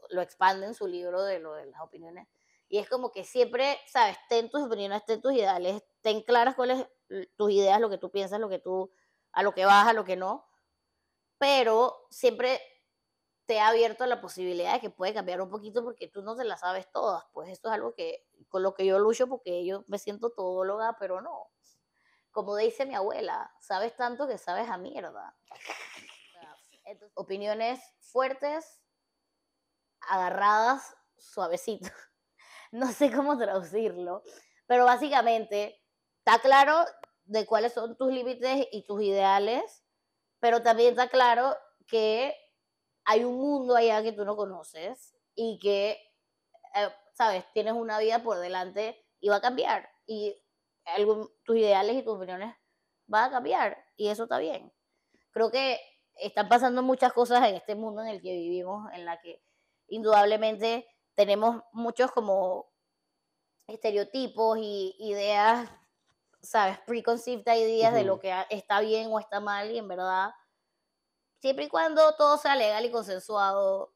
lo 0.09 0.21
expande 0.21 0.67
en 0.67 0.73
su 0.73 0.87
libro 0.87 1.23
de 1.23 1.39
lo 1.39 1.53
de 1.53 1.65
las 1.65 1.81
opiniones. 1.81 2.27
Y 2.69 2.79
es 2.79 2.89
como 2.89 3.11
que 3.11 3.23
siempre, 3.23 3.77
¿sabes? 3.87 4.17
Ten 4.29 4.49
tus 4.49 4.63
opiniones, 4.63 5.05
ten 5.05 5.21
tus 5.21 5.33
ideales, 5.33 5.83
ten 6.01 6.21
claras 6.21 6.55
cuáles 6.55 6.87
tus 7.35 7.51
ideas, 7.51 7.79
lo 7.79 7.89
que 7.89 7.97
tú 7.97 8.09
piensas, 8.11 8.39
lo 8.39 8.49
que 8.49 8.59
tú, 8.59 8.91
a 9.31 9.43
lo 9.43 9.53
que 9.53 9.65
vas, 9.65 9.87
a 9.87 9.93
lo 9.93 10.05
que 10.05 10.15
no. 10.15 10.47
Pero 11.37 12.07
siempre 12.09 12.61
te 13.45 13.59
ha 13.59 13.67
abierto 13.69 14.05
la 14.05 14.21
posibilidad 14.21 14.73
de 14.73 14.79
que 14.79 14.89
puede 14.89 15.13
cambiar 15.13 15.41
un 15.41 15.49
poquito 15.49 15.83
porque 15.83 16.07
tú 16.07 16.21
no 16.23 16.35
te 16.35 16.45
las 16.45 16.61
sabes 16.61 16.91
todas. 16.91 17.23
Pues 17.33 17.49
esto 17.49 17.69
es 17.69 17.75
algo 17.75 17.93
que, 17.93 18.25
con 18.49 18.63
lo 18.63 18.73
que 18.73 18.85
yo 18.85 18.99
lucho 18.99 19.27
porque 19.27 19.65
yo 19.65 19.83
me 19.87 19.99
siento 19.99 20.31
todóloga, 20.31 20.95
pero 20.99 21.21
no. 21.21 21.52
Como 22.33 22.55
dice 22.55 22.87
mi 22.87 22.95
abuela, 22.95 23.53
sabes 23.59 23.95
tanto 23.95 24.27
que 24.27 24.39
sabes 24.39 24.67
a 24.67 24.77
mierda. 24.77 25.37
opiniones 27.13 27.79
fuertes, 27.99 28.81
agarradas, 30.01 30.95
suavecito. 31.17 31.89
No 32.71 32.91
sé 32.91 33.11
cómo 33.11 33.37
traducirlo, 33.37 34.23
pero 34.65 34.85
básicamente 34.85 35.79
está 36.17 36.39
claro 36.39 36.83
de 37.25 37.45
cuáles 37.45 37.71
son 37.71 37.95
tus 37.95 38.11
límites 38.11 38.67
y 38.71 38.83
tus 38.87 39.03
ideales, 39.03 39.83
pero 40.39 40.63
también 40.63 40.89
está 40.89 41.07
claro 41.07 41.55
que 41.85 42.35
hay 43.05 43.23
un 43.25 43.35
mundo 43.35 43.75
allá 43.75 44.01
que 44.01 44.11
tú 44.11 44.25
no 44.25 44.35
conoces 44.35 45.15
y 45.35 45.59
que, 45.59 45.91
eh, 46.73 46.89
sabes, 47.13 47.45
tienes 47.53 47.73
una 47.73 47.99
vida 47.99 48.23
por 48.23 48.39
delante 48.39 49.05
y 49.19 49.29
va 49.29 49.35
a 49.35 49.41
cambiar. 49.41 49.87
Y 50.07 50.42
tus 51.43 51.57
ideales 51.57 51.95
y 51.95 52.03
tus 52.03 52.15
opiniones 52.15 52.55
van 53.07 53.25
a 53.25 53.31
cambiar 53.31 53.77
y 53.95 54.09
eso 54.09 54.23
está 54.23 54.37
bien. 54.37 54.73
Creo 55.31 55.51
que 55.51 55.79
están 56.15 56.47
pasando 56.47 56.83
muchas 56.83 57.13
cosas 57.13 57.47
en 57.47 57.55
este 57.55 57.75
mundo 57.75 58.01
en 58.01 58.07
el 58.09 58.21
que 58.21 58.33
vivimos, 58.33 58.91
en 58.93 59.05
la 59.05 59.19
que 59.19 59.41
indudablemente 59.87 60.87
tenemos 61.15 61.63
muchos 61.71 62.11
como 62.11 62.71
estereotipos 63.67 64.57
y 64.59 64.95
ideas, 64.99 65.69
sabes, 66.41 66.79
preconceived 66.79 67.45
ideas 67.55 67.93
de 67.93 68.03
lo 68.03 68.19
que 68.19 68.33
está 68.49 68.81
bien 68.81 69.09
o 69.11 69.19
está 69.19 69.39
mal 69.39 69.71
y 69.71 69.77
en 69.77 69.87
verdad 69.87 70.31
siempre 71.43 71.65
y 71.65 71.69
cuando 71.69 72.15
todo 72.15 72.37
sea 72.37 72.55
legal 72.55 72.85
y 72.85 72.91
consensuado, 72.91 73.93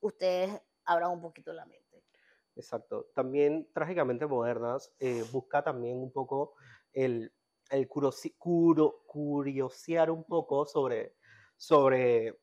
ustedes 0.00 0.60
abran 0.84 1.12
un 1.12 1.20
poquito 1.20 1.52
la 1.52 1.64
mente. 1.64 1.79
Exacto. 2.56 3.10
También 3.14 3.68
Trágicamente 3.72 4.26
Modernas 4.26 4.92
eh, 4.98 5.24
busca 5.32 5.62
también 5.62 5.96
un 5.98 6.12
poco 6.12 6.54
el, 6.92 7.32
el 7.70 7.88
curiosear 9.06 10.10
un 10.10 10.24
poco 10.24 10.66
sobre, 10.66 11.14
sobre, 11.56 12.40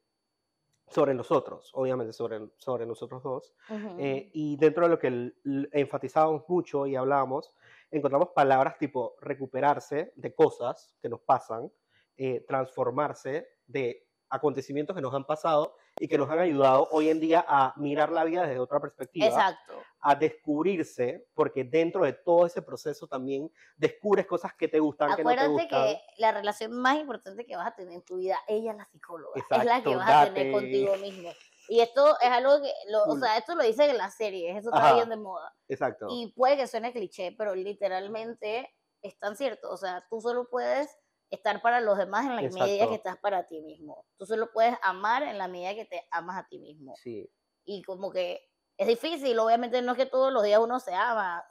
sobre 0.88 1.14
nosotros, 1.14 1.72
obviamente 1.74 2.14
sobre, 2.14 2.50
sobre 2.58 2.86
nosotros 2.86 3.22
dos. 3.24 3.54
Eh, 4.00 4.30
y 4.34 4.56
dentro 4.58 4.84
de 4.84 4.90
lo 4.90 5.00
que 5.00 5.34
enfatizamos 5.74 6.44
mucho 6.48 6.88
y 6.88 6.96
hablábamos, 6.96 7.54
encontramos 7.92 8.30
palabras 8.30 8.78
tipo 8.78 9.16
recuperarse 9.22 10.14
de 10.16 10.34
cosas 10.34 10.96
que 11.02 11.10
nos 11.10 11.22
pasan, 11.22 11.72
eh, 12.16 12.44
transformarse 12.48 13.48
de 13.68 14.08
acontecimientos 14.30 14.96
que 14.96 15.02
nos 15.02 15.14
han 15.14 15.26
pasado 15.26 15.76
y 16.00 16.08
que 16.08 16.18
nos 16.18 16.30
han 16.30 16.40
ayudado 16.40 16.88
hoy 16.92 17.10
en 17.10 17.20
día 17.20 17.46
a 17.48 17.74
mirar 17.78 18.12
la 18.12 18.24
vida 18.24 18.46
desde 18.46 18.60
otra 18.60 18.80
perspectiva. 18.80 19.28
Exacto. 19.28 19.74
A 20.00 20.16
descubrirse, 20.16 21.28
porque 21.34 21.64
dentro 21.64 22.04
de 22.04 22.14
todo 22.14 22.46
ese 22.46 22.62
proceso 22.62 23.08
también 23.08 23.52
descubres 23.76 24.26
cosas 24.26 24.54
que 24.54 24.68
te 24.68 24.80
gustan, 24.80 25.16
que 25.16 25.24
no 25.24 25.36
te 25.36 25.48
gustan. 25.48 25.68
que 25.70 26.02
la 26.18 26.32
relación 26.32 26.72
más 26.74 26.98
importante 26.98 27.46
que 27.46 27.56
vas 27.56 27.68
a 27.68 27.76
tener 27.76 27.94
en 27.94 28.04
tu 28.04 28.18
vida, 28.18 28.38
ella 28.48 28.72
es 28.72 28.78
la 28.78 28.86
psicóloga, 28.86 29.42
es 29.50 29.66
la 29.66 29.82
que 29.82 29.96
vas 29.96 30.10
a 30.10 30.34
tener 30.34 30.52
contigo 30.52 30.96
mismo. 30.98 31.30
Y 31.70 31.82
esto 31.82 32.18
es 32.22 32.30
algo 32.30 32.62
que, 32.62 32.72
o 33.08 33.18
sea, 33.18 33.38
esto 33.38 33.56
lo 33.56 33.64
dicen 33.64 33.90
en 33.90 33.98
las 33.98 34.16
series, 34.16 34.56
eso 34.56 34.70
está 34.74 34.94
bien 34.94 35.10
de 35.10 35.18
moda. 35.18 35.54
Exacto. 35.68 36.08
Y 36.10 36.32
puede 36.34 36.56
que 36.56 36.68
suene 36.68 36.94
cliché, 36.94 37.34
pero 37.38 37.56
literalmente 37.56 38.74
es 39.02 39.18
tan 39.20 39.36
cierto. 39.36 39.70
O 39.70 39.78
sea, 39.78 40.06
tú 40.10 40.22
solo 40.22 40.48
puedes 40.50 40.98
estar 41.30 41.62
para 41.62 41.82
los 41.82 41.98
demás 41.98 42.26
en 42.26 42.36
la 42.36 42.42
medida 42.42 42.88
que 42.88 42.96
estás 42.96 43.18
para 43.18 43.46
ti 43.46 43.62
mismo. 43.62 44.06
Tú 44.18 44.26
solo 44.26 44.52
puedes 44.52 44.76
amar 44.82 45.24
en 45.24 45.38
la 45.38 45.48
medida 45.48 45.76
que 45.76 45.86
te 45.86 46.08
amas 46.12 46.38
a 46.38 46.48
ti 46.48 46.60
mismo. 46.60 46.96
Sí. 46.96 47.30
Y 47.66 47.84
como 47.84 48.12
que 48.12 48.42
es 48.78 48.88
difícil, 48.88 49.38
obviamente 49.40 49.82
no 49.82 49.94
es 49.94 49.98
que 49.98 50.06
todos 50.06 50.32
los 50.32 50.44
días 50.44 50.60
uno 50.60 50.80
se 50.80 50.94
ama, 50.94 51.44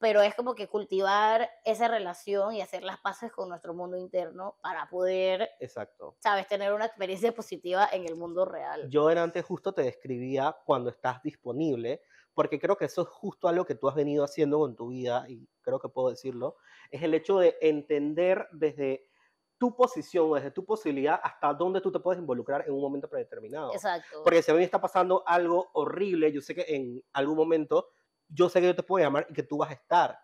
pero 0.00 0.22
es 0.22 0.34
como 0.34 0.54
que 0.54 0.68
cultivar 0.68 1.50
esa 1.64 1.88
relación 1.88 2.54
y 2.54 2.62
hacer 2.62 2.82
las 2.82 2.98
paces 3.00 3.30
con 3.32 3.48
nuestro 3.48 3.74
mundo 3.74 3.96
interno 3.96 4.56
para 4.62 4.88
poder, 4.88 5.50
Exacto. 5.60 6.16
sabes, 6.20 6.46
tener 6.46 6.72
una 6.72 6.86
experiencia 6.86 7.32
positiva 7.32 7.88
en 7.92 8.06
el 8.06 8.16
mundo 8.16 8.44
real. 8.44 8.88
Yo 8.90 9.10
en 9.10 9.18
antes 9.18 9.44
justo 9.44 9.72
te 9.72 9.82
describía 9.82 10.56
cuando 10.64 10.90
estás 10.90 11.22
disponible, 11.22 12.02
porque 12.38 12.60
creo 12.60 12.76
que 12.76 12.84
eso 12.84 13.02
es 13.02 13.08
justo 13.08 13.48
algo 13.48 13.64
que 13.64 13.74
tú 13.74 13.88
has 13.88 13.96
venido 13.96 14.22
haciendo 14.22 14.60
con 14.60 14.76
tu 14.76 14.90
vida, 14.90 15.24
y 15.28 15.48
creo 15.60 15.80
que 15.80 15.88
puedo 15.88 16.10
decirlo, 16.10 16.54
es 16.88 17.02
el 17.02 17.12
hecho 17.14 17.40
de 17.40 17.56
entender 17.60 18.46
desde 18.52 19.08
tu 19.58 19.74
posición, 19.74 20.32
desde 20.34 20.52
tu 20.52 20.64
posibilidad, 20.64 21.18
hasta 21.20 21.52
dónde 21.52 21.80
tú 21.80 21.90
te 21.90 21.98
puedes 21.98 22.20
involucrar 22.20 22.62
en 22.64 22.74
un 22.74 22.80
momento 22.80 23.08
predeterminado. 23.08 23.72
Exacto. 23.74 24.22
Porque 24.22 24.40
si 24.40 24.52
a 24.52 24.54
mí 24.54 24.58
me 24.58 24.64
está 24.64 24.80
pasando 24.80 25.24
algo 25.26 25.68
horrible, 25.72 26.30
yo 26.30 26.40
sé 26.40 26.54
que 26.54 26.64
en 26.68 27.02
algún 27.12 27.36
momento, 27.36 27.88
yo 28.28 28.48
sé 28.48 28.60
que 28.60 28.68
yo 28.68 28.76
te 28.76 28.84
puedo 28.84 29.04
llamar 29.04 29.26
y 29.28 29.34
que 29.34 29.42
tú 29.42 29.56
vas 29.56 29.70
a 29.70 29.74
estar, 29.74 30.16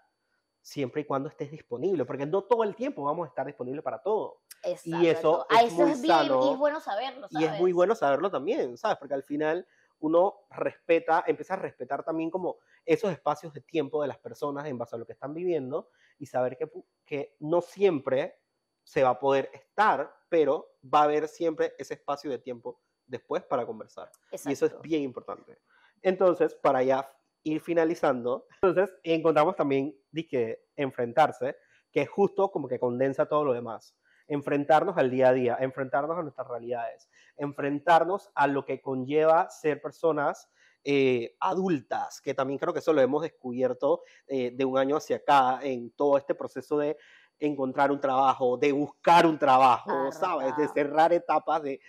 siempre 0.62 1.02
y 1.02 1.06
cuando 1.06 1.28
estés 1.28 1.50
disponible, 1.50 2.04
porque 2.04 2.26
no 2.26 2.42
todo 2.42 2.62
el 2.62 2.76
tiempo 2.76 3.02
vamos 3.02 3.24
a 3.24 3.28
estar 3.30 3.44
disponibles 3.44 3.82
para 3.82 4.00
todo. 4.00 4.42
Exacto. 4.62 5.02
Y 5.02 5.08
eso 5.08 5.46
es, 5.50 5.72
muy 5.72 5.90
es 5.90 6.06
sano, 6.06 6.46
y 6.46 6.52
es 6.52 6.58
bueno 6.58 6.78
saberlo, 6.78 7.26
Y 7.30 7.42
es 7.42 7.58
muy 7.58 7.72
bueno 7.72 7.96
saberlo 7.96 8.30
también, 8.30 8.76
¿sabes? 8.76 8.98
Porque 8.98 9.14
al 9.14 9.24
final 9.24 9.66
uno 10.04 10.34
respeta, 10.50 11.24
empieza 11.26 11.54
a 11.54 11.56
respetar 11.56 12.04
también 12.04 12.30
como 12.30 12.58
esos 12.84 13.10
espacios 13.10 13.54
de 13.54 13.62
tiempo 13.62 14.02
de 14.02 14.08
las 14.08 14.18
personas 14.18 14.66
en 14.66 14.76
base 14.76 14.94
a 14.94 14.98
lo 14.98 15.06
que 15.06 15.14
están 15.14 15.32
viviendo 15.32 15.88
y 16.18 16.26
saber 16.26 16.58
que, 16.58 16.70
que 17.06 17.36
no 17.40 17.62
siempre 17.62 18.38
se 18.82 19.02
va 19.02 19.10
a 19.10 19.18
poder 19.18 19.50
estar, 19.54 20.14
pero 20.28 20.76
va 20.82 21.00
a 21.00 21.04
haber 21.04 21.26
siempre 21.26 21.72
ese 21.78 21.94
espacio 21.94 22.30
de 22.30 22.38
tiempo 22.38 22.82
después 23.06 23.42
para 23.44 23.64
conversar. 23.64 24.10
Y 24.44 24.52
eso 24.52 24.66
es 24.66 24.78
bien 24.82 25.00
importante. 25.00 25.56
Entonces, 26.02 26.54
para 26.54 26.82
ya 26.82 27.10
ir 27.42 27.62
finalizando, 27.62 28.46
entonces 28.60 28.94
encontramos 29.02 29.56
también 29.56 29.98
que 30.28 30.66
enfrentarse, 30.76 31.56
que 31.90 32.02
es 32.02 32.10
justo 32.10 32.50
como 32.50 32.68
que 32.68 32.78
condensa 32.78 33.24
todo 33.24 33.42
lo 33.42 33.54
demás 33.54 33.96
enfrentarnos 34.26 34.96
al 34.96 35.10
día 35.10 35.28
a 35.28 35.32
día, 35.32 35.56
enfrentarnos 35.60 36.18
a 36.18 36.22
nuestras 36.22 36.48
realidades, 36.48 37.08
enfrentarnos 37.36 38.30
a 38.34 38.46
lo 38.46 38.64
que 38.64 38.80
conlleva 38.80 39.50
ser 39.50 39.80
personas 39.80 40.48
eh, 40.84 41.36
adultas, 41.40 42.20
que 42.20 42.34
también 42.34 42.58
creo 42.58 42.72
que 42.72 42.80
eso 42.80 42.92
lo 42.92 43.00
hemos 43.00 43.22
descubierto 43.22 44.02
eh, 44.26 44.50
de 44.54 44.64
un 44.64 44.78
año 44.78 44.96
hacia 44.96 45.16
acá 45.16 45.60
en 45.62 45.90
todo 45.90 46.18
este 46.18 46.34
proceso 46.34 46.78
de 46.78 46.96
encontrar 47.38 47.90
un 47.90 48.00
trabajo, 48.00 48.56
de 48.56 48.72
buscar 48.72 49.26
un 49.26 49.38
trabajo, 49.38 50.12
¿sabes? 50.12 50.56
De 50.56 50.68
cerrar 50.68 51.12
etapas, 51.12 51.62
de, 51.62 51.80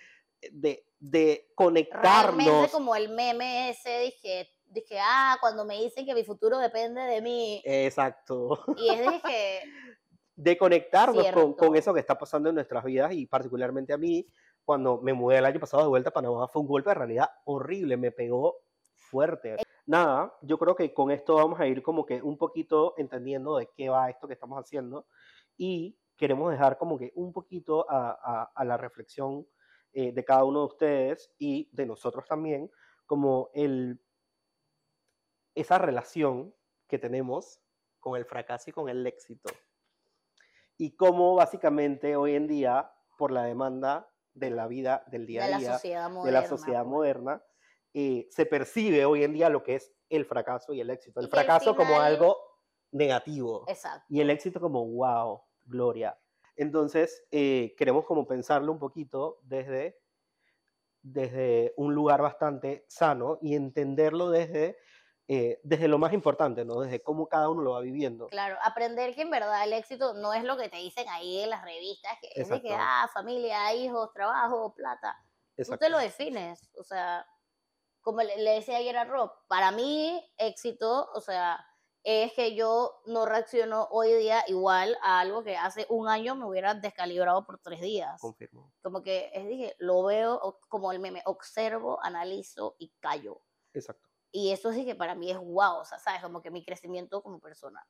de, 0.50 0.84
de 0.98 1.52
conectarnos. 1.54 2.44
Realmente 2.44 2.72
como 2.72 2.96
el 2.96 3.08
meme 3.10 3.70
ese, 3.70 4.00
dije, 4.00 4.50
dije, 4.64 4.98
ah, 5.00 5.36
cuando 5.40 5.64
me 5.64 5.76
dicen 5.76 6.04
que 6.04 6.14
mi 6.14 6.24
futuro 6.24 6.58
depende 6.58 7.00
de 7.02 7.20
mí. 7.20 7.62
Exacto. 7.64 8.64
Y 8.76 8.88
es 8.88 9.10
dije, 9.10 9.62
de 10.36 10.58
conectarnos 10.58 11.32
con, 11.32 11.54
con, 11.54 11.76
eso 11.76 11.94
que 11.94 12.00
está 12.00 12.18
pasando 12.18 12.50
en 12.50 12.54
nuestras 12.54 12.84
vidas 12.84 13.12
y 13.12 13.26
particularmente 13.26 13.94
a 13.94 13.98
mí, 13.98 14.26
cuando 14.64 15.00
me 15.00 15.14
mudé 15.14 15.38
el 15.38 15.46
año 15.46 15.58
pasado 15.58 15.82
de 15.82 15.88
vuelta 15.88 16.10
a 16.10 16.12
Panamá, 16.12 16.46
fue 16.48 16.60
un 16.60 16.68
golpe 16.68 16.90
de 16.90 16.94
realidad 16.94 17.30
horrible, 17.46 17.96
me 17.96 18.12
pegó 18.12 18.58
fuerte. 18.94 19.56
Nada, 19.86 20.34
yo 20.42 20.58
creo 20.58 20.76
que 20.76 20.92
con 20.92 21.10
esto 21.10 21.36
vamos 21.36 21.58
a 21.58 21.66
ir 21.66 21.82
como 21.82 22.04
que 22.04 22.20
un 22.20 22.36
poquito 22.36 22.94
entendiendo 22.98 23.56
de 23.56 23.70
qué 23.74 23.88
va 23.88 24.10
esto 24.10 24.28
que 24.28 24.34
estamos 24.34 24.58
haciendo 24.58 25.06
y 25.56 25.96
queremos 26.16 26.50
dejar 26.50 26.76
como 26.76 26.98
que 26.98 27.12
un 27.14 27.32
poquito 27.32 27.86
a, 27.88 28.50
a, 28.54 28.64
la 28.64 28.76
reflexión 28.76 29.46
eh, 29.92 30.12
de 30.12 30.24
cada 30.24 30.44
uno 30.44 30.60
de 30.60 30.66
ustedes 30.66 31.32
y 31.38 31.70
de 31.72 31.86
nosotros 31.86 32.26
también, 32.26 32.70
como 33.06 33.50
el, 33.54 34.00
esa 35.54 35.78
relación 35.78 36.54
que 36.88 36.98
tenemos 36.98 37.60
con 38.00 38.16
el 38.16 38.26
fracaso 38.26 38.70
y 38.70 38.72
con 38.72 38.88
el 38.88 39.06
éxito 39.06 39.50
y 40.78 40.96
cómo 40.96 41.34
básicamente 41.34 42.16
hoy 42.16 42.34
en 42.34 42.46
día, 42.46 42.92
por 43.18 43.30
la 43.30 43.44
demanda 43.44 44.08
de 44.34 44.50
la 44.50 44.66
vida 44.66 45.04
del 45.06 45.26
día 45.26 45.44
a 45.44 45.58
día, 45.58 45.78
de 45.78 46.32
la 46.32 46.46
sociedad 46.46 46.84
moderna, 46.84 47.42
eh, 47.94 48.28
se 48.30 48.44
percibe 48.44 49.04
hoy 49.06 49.24
en 49.24 49.32
día 49.32 49.48
lo 49.48 49.62
que 49.62 49.76
es 49.76 49.92
el 50.10 50.26
fracaso 50.26 50.72
y 50.74 50.80
el 50.80 50.90
éxito. 50.90 51.20
El 51.20 51.28
fracaso 51.28 51.74
como 51.74 51.98
algo 51.98 52.36
negativo 52.92 53.64
Exacto. 53.68 54.04
y 54.08 54.20
el 54.20 54.30
éxito 54.30 54.60
como 54.60 54.86
wow, 54.86 55.42
gloria. 55.64 56.18
Entonces, 56.56 57.26
eh, 57.30 57.74
queremos 57.76 58.04
como 58.04 58.26
pensarlo 58.26 58.72
un 58.72 58.78
poquito 58.78 59.40
desde, 59.42 59.98
desde 61.02 61.74
un 61.76 61.94
lugar 61.94 62.22
bastante 62.22 62.84
sano 62.88 63.38
y 63.42 63.54
entenderlo 63.54 64.30
desde 64.30 64.78
eh, 65.28 65.60
desde 65.64 65.88
lo 65.88 65.98
más 65.98 66.12
importante, 66.12 66.64
¿no? 66.64 66.80
Desde 66.80 67.02
cómo 67.02 67.26
cada 67.28 67.48
uno 67.48 67.62
lo 67.62 67.72
va 67.72 67.80
viviendo. 67.80 68.28
Claro, 68.28 68.56
aprender 68.62 69.14
que 69.14 69.22
en 69.22 69.30
verdad 69.30 69.64
el 69.64 69.72
éxito 69.72 70.14
no 70.14 70.32
es 70.32 70.44
lo 70.44 70.56
que 70.56 70.68
te 70.68 70.76
dicen 70.76 71.08
ahí 71.08 71.40
en 71.40 71.50
las 71.50 71.64
revistas, 71.64 72.12
que 72.20 72.28
es 72.40 72.48
de 72.48 72.62
que, 72.62 72.74
ah, 72.74 73.08
familia, 73.12 73.74
hijos, 73.74 74.12
trabajo, 74.12 74.74
plata. 74.74 75.16
Tú 75.56 75.62
Exacto. 75.62 75.84
te 75.84 75.90
lo 75.90 75.98
defines, 75.98 76.70
o 76.78 76.84
sea, 76.84 77.26
como 78.02 78.22
le, 78.22 78.36
le 78.36 78.52
decía 78.52 78.76
ayer 78.76 78.96
a 78.96 79.04
Rob, 79.04 79.32
para 79.48 79.72
mí 79.72 80.22
éxito, 80.38 81.10
o 81.12 81.20
sea, 81.20 81.66
es 82.04 82.32
que 82.34 82.54
yo 82.54 83.02
no 83.06 83.26
reacciono 83.26 83.88
hoy 83.90 84.12
día 84.12 84.44
igual 84.46 84.96
a 85.02 85.18
algo 85.18 85.42
que 85.42 85.56
hace 85.56 85.86
un 85.88 86.08
año 86.08 86.36
me 86.36 86.46
hubiera 86.46 86.72
descalibrado 86.72 87.44
por 87.44 87.58
tres 87.58 87.80
días. 87.80 88.20
Confirmo. 88.20 88.72
Como 88.80 89.02
que 89.02 89.32
es, 89.34 89.48
dije, 89.48 89.74
lo 89.80 90.04
veo 90.04 90.60
como 90.68 90.92
el 90.92 91.00
meme, 91.00 91.22
observo, 91.24 91.98
analizo 92.00 92.76
y 92.78 92.92
callo. 93.00 93.42
Exacto. 93.74 94.08
Y 94.32 94.52
eso 94.52 94.72
sí 94.72 94.84
que 94.84 94.94
para 94.94 95.14
mí 95.14 95.30
es 95.30 95.38
guau, 95.38 95.80
o 95.80 95.84
sea, 95.84 95.98
¿sabes? 95.98 96.22
Como 96.22 96.42
que 96.42 96.50
mi 96.50 96.64
crecimiento 96.64 97.22
como 97.22 97.40
persona. 97.40 97.86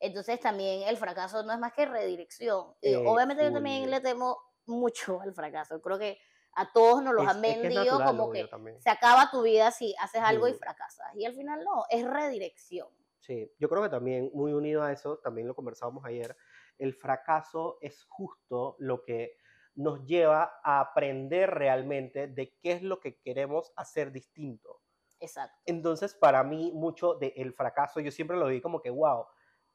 Entonces 0.00 0.40
también 0.40 0.88
el 0.88 0.96
fracaso 0.96 1.42
no 1.42 1.52
es 1.52 1.58
más 1.58 1.72
que 1.72 1.86
redirección. 1.86 2.74
Y 2.80 2.94
Eh, 2.94 2.98
obviamente 3.04 3.44
yo 3.44 3.52
también 3.52 3.90
le 3.90 4.00
temo 4.00 4.38
mucho 4.66 5.20
al 5.20 5.34
fracaso. 5.34 5.80
Creo 5.82 5.98
que 5.98 6.18
a 6.54 6.72
todos 6.72 7.02
nos 7.02 7.14
los 7.14 7.26
Es- 7.26 7.28
han 7.28 7.40
es 7.44 7.58
que 7.58 7.66
es 7.68 7.72
vendido 7.72 7.74
natural, 7.74 8.04
como 8.04 8.30
que 8.30 8.48
también. 8.48 8.78
se 8.78 8.90
acaba 8.90 9.30
tu 9.30 9.42
vida 9.42 9.70
si 9.70 9.94
haces 10.00 10.20
algo 10.22 10.48
y 10.48 10.52
Mm. 10.52 10.54
fracasas. 10.54 11.14
Y 11.16 11.24
al 11.24 11.34
final 11.34 11.64
no, 11.64 11.84
es 11.90 12.04
redirección. 12.06 12.88
Sí, 13.18 13.50
yo 13.58 13.68
creo 13.68 13.82
que 13.82 13.88
también 13.88 14.30
muy 14.34 14.52
unido 14.52 14.82
a 14.82 14.92
eso, 14.92 15.18
también 15.18 15.48
lo 15.48 15.54
conversábamos 15.54 16.04
ayer, 16.04 16.36
el 16.78 16.94
fracaso 16.94 17.78
es 17.80 18.04
justo 18.04 18.76
lo 18.78 19.02
que 19.02 19.38
nos 19.74 20.04
lleva 20.04 20.60
a 20.62 20.80
aprender 20.80 21.50
realmente 21.50 22.28
de 22.28 22.56
qué 22.60 22.72
es 22.72 22.82
lo 22.82 23.00
que 23.00 23.20
queremos 23.20 23.72
hacer 23.76 24.12
distinto. 24.12 24.82
Exacto. 25.24 25.56
Entonces, 25.66 26.14
para 26.14 26.44
mí, 26.44 26.70
mucho 26.72 27.14
del 27.14 27.52
fracaso, 27.52 28.00
yo 28.00 28.10
siempre 28.10 28.36
lo 28.36 28.46
vi 28.46 28.60
como 28.60 28.80
que, 28.80 28.90
wow, 28.90 29.26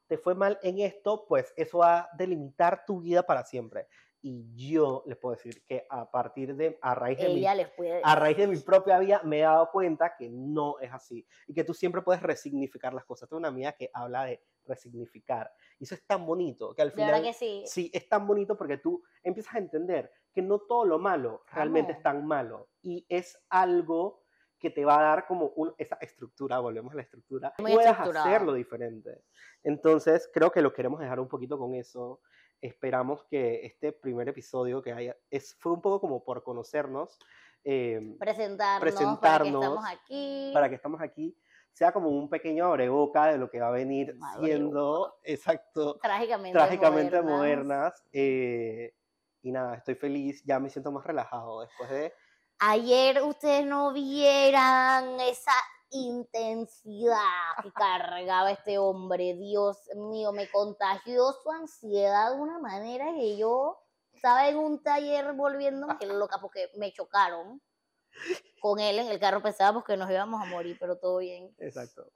te 0.06 0.18
fue 0.18 0.34
mal 0.34 0.58
en 0.62 0.80
esto, 0.80 1.24
pues 1.28 1.54
eso 1.56 1.78
va 1.78 1.98
a 1.98 2.10
delimitar 2.16 2.84
tu 2.84 3.00
vida 3.00 3.22
para 3.22 3.44
siempre. 3.44 3.86
Y 4.22 4.44
yo 4.54 5.02
les 5.06 5.16
puedo 5.16 5.34
decir 5.34 5.64
que 5.64 5.86
a 5.88 6.10
partir 6.10 6.54
de, 6.54 6.78
a 6.82 6.94
raíz 6.94 7.18
de 7.18 7.28
mi 7.28 7.40
les 7.40 7.70
puede 7.70 8.02
a 8.02 8.14
raíz 8.16 8.36
de 8.36 8.46
mi 8.48 8.58
propia 8.58 8.98
vida 8.98 9.22
me 9.24 9.38
he 9.38 9.42
dado 9.42 9.70
cuenta 9.70 10.14
que 10.18 10.28
no 10.28 10.78
es 10.80 10.92
así 10.92 11.26
y 11.46 11.54
que 11.54 11.64
tú 11.64 11.72
siempre 11.72 12.02
puedes 12.02 12.22
resignificar 12.22 12.92
las 12.92 13.04
cosas. 13.04 13.28
Tengo 13.28 13.38
una 13.38 13.48
amiga 13.48 13.72
que 13.72 13.88
habla 13.94 14.24
de 14.24 14.42
resignificar 14.66 15.50
y 15.78 15.84
eso 15.84 15.94
es 15.94 16.04
tan 16.04 16.26
bonito 16.26 16.74
que 16.74 16.82
al 16.82 16.88
De 16.90 16.96
final 16.96 17.22
que 17.22 17.32
sí. 17.32 17.62
sí 17.64 17.90
es 17.94 18.08
tan 18.08 18.26
bonito 18.26 18.58
porque 18.58 18.76
tú 18.76 19.02
empiezas 19.22 19.54
a 19.54 19.58
entender 19.58 20.12
que 20.32 20.42
no 20.42 20.58
todo 20.58 20.84
lo 20.84 20.98
malo 20.98 21.42
realmente 21.52 21.92
es 21.92 22.02
tan 22.02 22.26
malo 22.26 22.68
y 22.82 23.06
es 23.08 23.38
algo 23.48 24.24
que 24.60 24.70
te 24.70 24.84
va 24.84 24.98
a 24.98 25.02
dar 25.02 25.26
como 25.26 25.46
un- 25.56 25.74
esa 25.78 25.96
estructura, 26.00 26.58
volvemos 26.60 26.92
a 26.92 26.96
la 26.96 27.02
estructura, 27.02 27.52
Muy 27.58 27.72
puedas 27.74 27.98
hacerlo 27.98 28.52
diferente. 28.52 29.22
Entonces, 29.64 30.30
creo 30.32 30.52
que 30.52 30.62
lo 30.62 30.72
queremos 30.72 31.00
dejar 31.00 31.18
un 31.18 31.28
poquito 31.28 31.58
con 31.58 31.74
eso. 31.74 32.20
Esperamos 32.60 33.24
que 33.24 33.64
este 33.64 33.90
primer 33.92 34.28
episodio 34.28 34.82
que 34.82 34.92
haya, 34.92 35.16
es, 35.30 35.54
fue 35.58 35.72
un 35.72 35.80
poco 35.80 36.00
como 36.00 36.22
por 36.22 36.42
conocernos, 36.42 37.18
eh, 37.64 38.16
Presentarnos, 38.18 38.58
para 38.58 38.78
que 38.78 38.82
presentarnos, 38.96 39.62
estamos 39.64 39.84
aquí. 39.86 40.50
para 40.52 40.68
que 40.68 40.74
estamos 40.74 41.00
aquí, 41.00 41.36
sea 41.72 41.92
como 41.92 42.10
un 42.10 42.28
pequeño 42.28 42.66
abreboca 42.66 43.26
de 43.26 43.38
lo 43.38 43.50
que 43.50 43.60
va 43.60 43.68
a 43.68 43.72
venir 43.72 44.10
Abreboca. 44.20 44.44
siendo, 44.46 45.18
exacto, 45.24 45.98
Trágicamente, 46.02 46.58
trágicamente 46.58 47.22
modernas. 47.22 47.38
modernas. 47.38 48.04
eh, 48.12 48.94
y 49.42 49.52
nada, 49.52 49.76
estoy 49.76 49.94
feliz, 49.94 50.42
ya 50.44 50.58
me 50.60 50.68
siento 50.68 50.92
más 50.92 51.04
relajado 51.06 51.62
después 51.62 51.88
de... 51.88 52.12
Ayer 52.62 53.22
ustedes 53.22 53.64
no 53.64 53.90
vieran 53.94 55.18
esa 55.18 55.54
intensidad 55.88 57.16
que 57.62 57.72
cargaba 57.72 58.50
este 58.50 58.76
hombre. 58.76 59.34
Dios 59.34 59.78
mío, 59.96 60.30
me 60.32 60.46
contagió 60.50 61.32
su 61.42 61.50
ansiedad 61.50 62.34
de 62.34 62.36
una 62.38 62.58
manera 62.58 63.14
que 63.14 63.38
yo 63.38 63.78
estaba 64.12 64.46
en 64.46 64.58
un 64.58 64.82
taller 64.82 65.32
volviéndome 65.32 66.04
loca 66.06 66.38
porque 66.38 66.70
me 66.76 66.92
chocaron 66.92 67.62
con 68.60 68.78
él 68.78 68.98
en 68.98 69.06
el 69.06 69.18
carro. 69.18 69.42
Pensábamos 69.42 69.82
que 69.82 69.96
nos 69.96 70.10
íbamos 70.10 70.42
a 70.42 70.44
morir, 70.44 70.76
pero 70.78 70.98
todo 70.98 71.16
bien. 71.16 71.54
Exacto. 71.56 72.10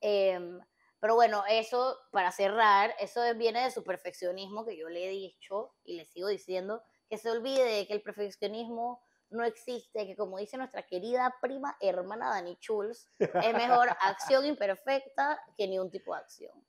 Em, 0.00 0.58
pero 0.98 1.14
bueno, 1.14 1.44
eso, 1.48 1.96
para 2.10 2.32
cerrar, 2.32 2.92
eso 2.98 3.20
viene 3.36 3.62
de 3.62 3.70
su 3.70 3.84
perfeccionismo 3.84 4.66
que 4.66 4.76
yo 4.76 4.88
le 4.88 5.06
he 5.06 5.10
dicho 5.10 5.76
y 5.84 5.96
le 5.96 6.06
sigo 6.06 6.26
diciendo, 6.26 6.82
que 7.08 7.18
se 7.18 7.30
olvide 7.30 7.62
de 7.62 7.86
que 7.86 7.92
el 7.92 8.02
perfeccionismo 8.02 9.05
no 9.30 9.44
existe, 9.44 10.06
que 10.06 10.16
como 10.16 10.38
dice 10.38 10.56
nuestra 10.56 10.86
querida 10.86 11.34
prima 11.40 11.76
hermana 11.80 12.30
Dani 12.30 12.56
Schulz, 12.60 13.08
es 13.18 13.54
mejor 13.54 13.88
acción 14.00 14.44
imperfecta 14.46 15.40
que 15.56 15.66
ni 15.66 15.78
un 15.78 15.90
tipo 15.90 16.14
de 16.14 16.20
acción. 16.20 16.66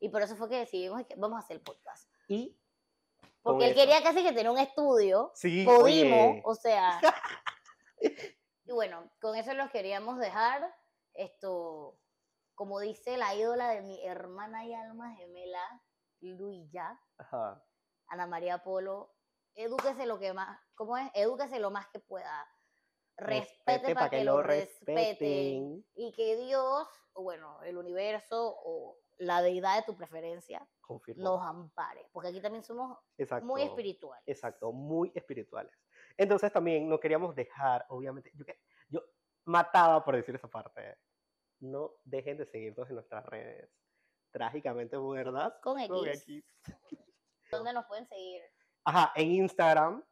Y 0.00 0.08
por 0.08 0.22
eso 0.22 0.36
fue 0.36 0.48
que 0.48 0.58
decidimos 0.58 1.04
que 1.06 1.14
vamos 1.16 1.36
a 1.36 1.44
hacer 1.44 1.56
el 1.56 1.62
podcast. 1.62 2.10
Y... 2.28 2.56
Porque 3.42 3.66
él 3.66 3.70
eso- 3.72 3.80
quería 3.80 4.02
casi 4.02 4.22
que 4.22 4.32
tener 4.32 4.50
un 4.50 4.58
estudio, 4.58 5.30
Sí, 5.34 5.64
pudimos, 5.64 6.18
oye, 6.32 6.42
o 6.44 6.54
sea. 6.54 7.00
y 8.64 8.72
bueno, 8.72 9.10
con 9.20 9.36
eso 9.36 9.54
los 9.54 9.70
queríamos 9.70 10.18
dejar. 10.18 10.74
Esto, 11.14 11.98
como 12.54 12.80
dice 12.80 13.16
la 13.16 13.34
ídola 13.34 13.70
de 13.70 13.82
mi 13.82 14.04
hermana 14.06 14.64
y 14.66 14.74
alma 14.74 15.14
gemela, 15.16 15.82
Luilla, 16.20 17.00
ajá, 17.16 17.64
Ana 18.08 18.26
María 18.26 18.58
Polo, 18.62 19.14
edúquese 19.54 20.06
lo 20.06 20.18
que 20.18 20.32
más, 20.32 20.60
¿cómo 20.78 20.96
es? 20.96 21.10
Edúquese 21.12 21.58
lo 21.58 21.70
más 21.70 21.88
que 21.88 21.98
pueda. 21.98 22.48
Respete 23.16 23.94
para 23.94 24.08
que, 24.08 24.22
lo 24.22 24.42
respeten. 24.42 25.84
Y 25.96 26.12
que 26.12 26.36
Dios, 26.36 26.88
o 27.14 27.22
bueno, 27.24 27.60
el 27.64 27.76
universo 27.76 28.56
o 28.64 28.96
la 29.18 29.42
deidad 29.42 29.76
de 29.76 29.82
tu 29.82 29.96
preferencia 29.96 30.66
confirmo. 30.80 31.24
nos 31.24 31.42
ampare. 31.42 32.08
Porque 32.12 32.28
aquí 32.28 32.40
también 32.40 32.62
somos 32.62 32.96
Exacto. 33.18 33.44
muy 33.44 33.62
espirituales. 33.62 34.22
Exacto, 34.24 34.72
muy 34.72 35.10
espirituales. 35.16 35.72
Entonces 36.16 36.52
también 36.52 36.88
no 36.88 37.00
queríamos 37.00 37.34
dejar, 37.34 37.84
obviamente, 37.88 38.32
yo, 38.88 39.02
mataba 39.44 40.04
por 40.04 40.14
decir 40.14 40.36
esa 40.36 40.48
parte. 40.48 40.96
No 41.58 41.94
dejen 42.04 42.38
de 42.38 42.46
seguirnos 42.46 42.88
en 42.88 42.94
nuestras 42.94 43.26
redes. 43.26 43.68
Trágicamente 44.30 44.96
muerdas. 44.96 45.54
Con 45.60 45.80
X. 45.80 45.88
con 45.88 46.06
X. 46.06 46.44
¿Dónde 47.50 47.72
nos 47.72 47.84
pueden 47.86 48.06
seguir? 48.06 48.42
Ajá, 48.84 49.12
en 49.16 49.32
Instagram, 49.32 50.04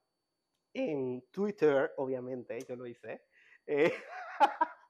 en 0.76 1.22
Twitter, 1.30 1.92
obviamente, 1.96 2.58
yo 2.68 2.76
lo 2.76 2.86
hice. 2.86 3.24
Eh, 3.66 3.94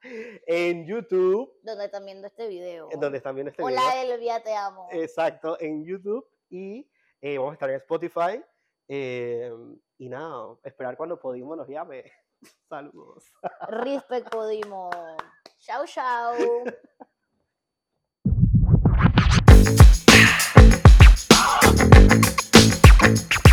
en 0.46 0.84
YouTube. 0.84 1.52
Donde 1.62 1.84
están 1.84 2.04
viendo 2.04 2.26
este 2.26 2.48
video. 2.48 2.88
Donde 2.98 3.18
están 3.18 3.36
viendo 3.36 3.50
este 3.50 3.62
Hola, 3.62 3.80
video. 3.80 4.02
Hola, 4.02 4.14
Elvia, 4.14 4.42
te 4.42 4.54
amo. 4.54 4.88
Exacto, 4.90 5.56
en 5.60 5.84
YouTube 5.84 6.26
y 6.50 6.90
eh, 7.20 7.38
vamos 7.38 7.52
a 7.52 7.54
estar 7.54 7.70
en 7.70 7.76
Spotify. 7.76 8.42
Eh, 8.88 9.52
y 9.98 10.08
nada, 10.08 10.56
esperar 10.64 10.96
cuando 10.96 11.20
Podimo 11.20 11.54
nos 11.54 11.68
llame. 11.68 12.10
Saludos. 12.68 13.32
Respect 13.68 14.28
Podimo. 14.28 14.90
Chao, 15.60 15.86
chao. 15.86 16.34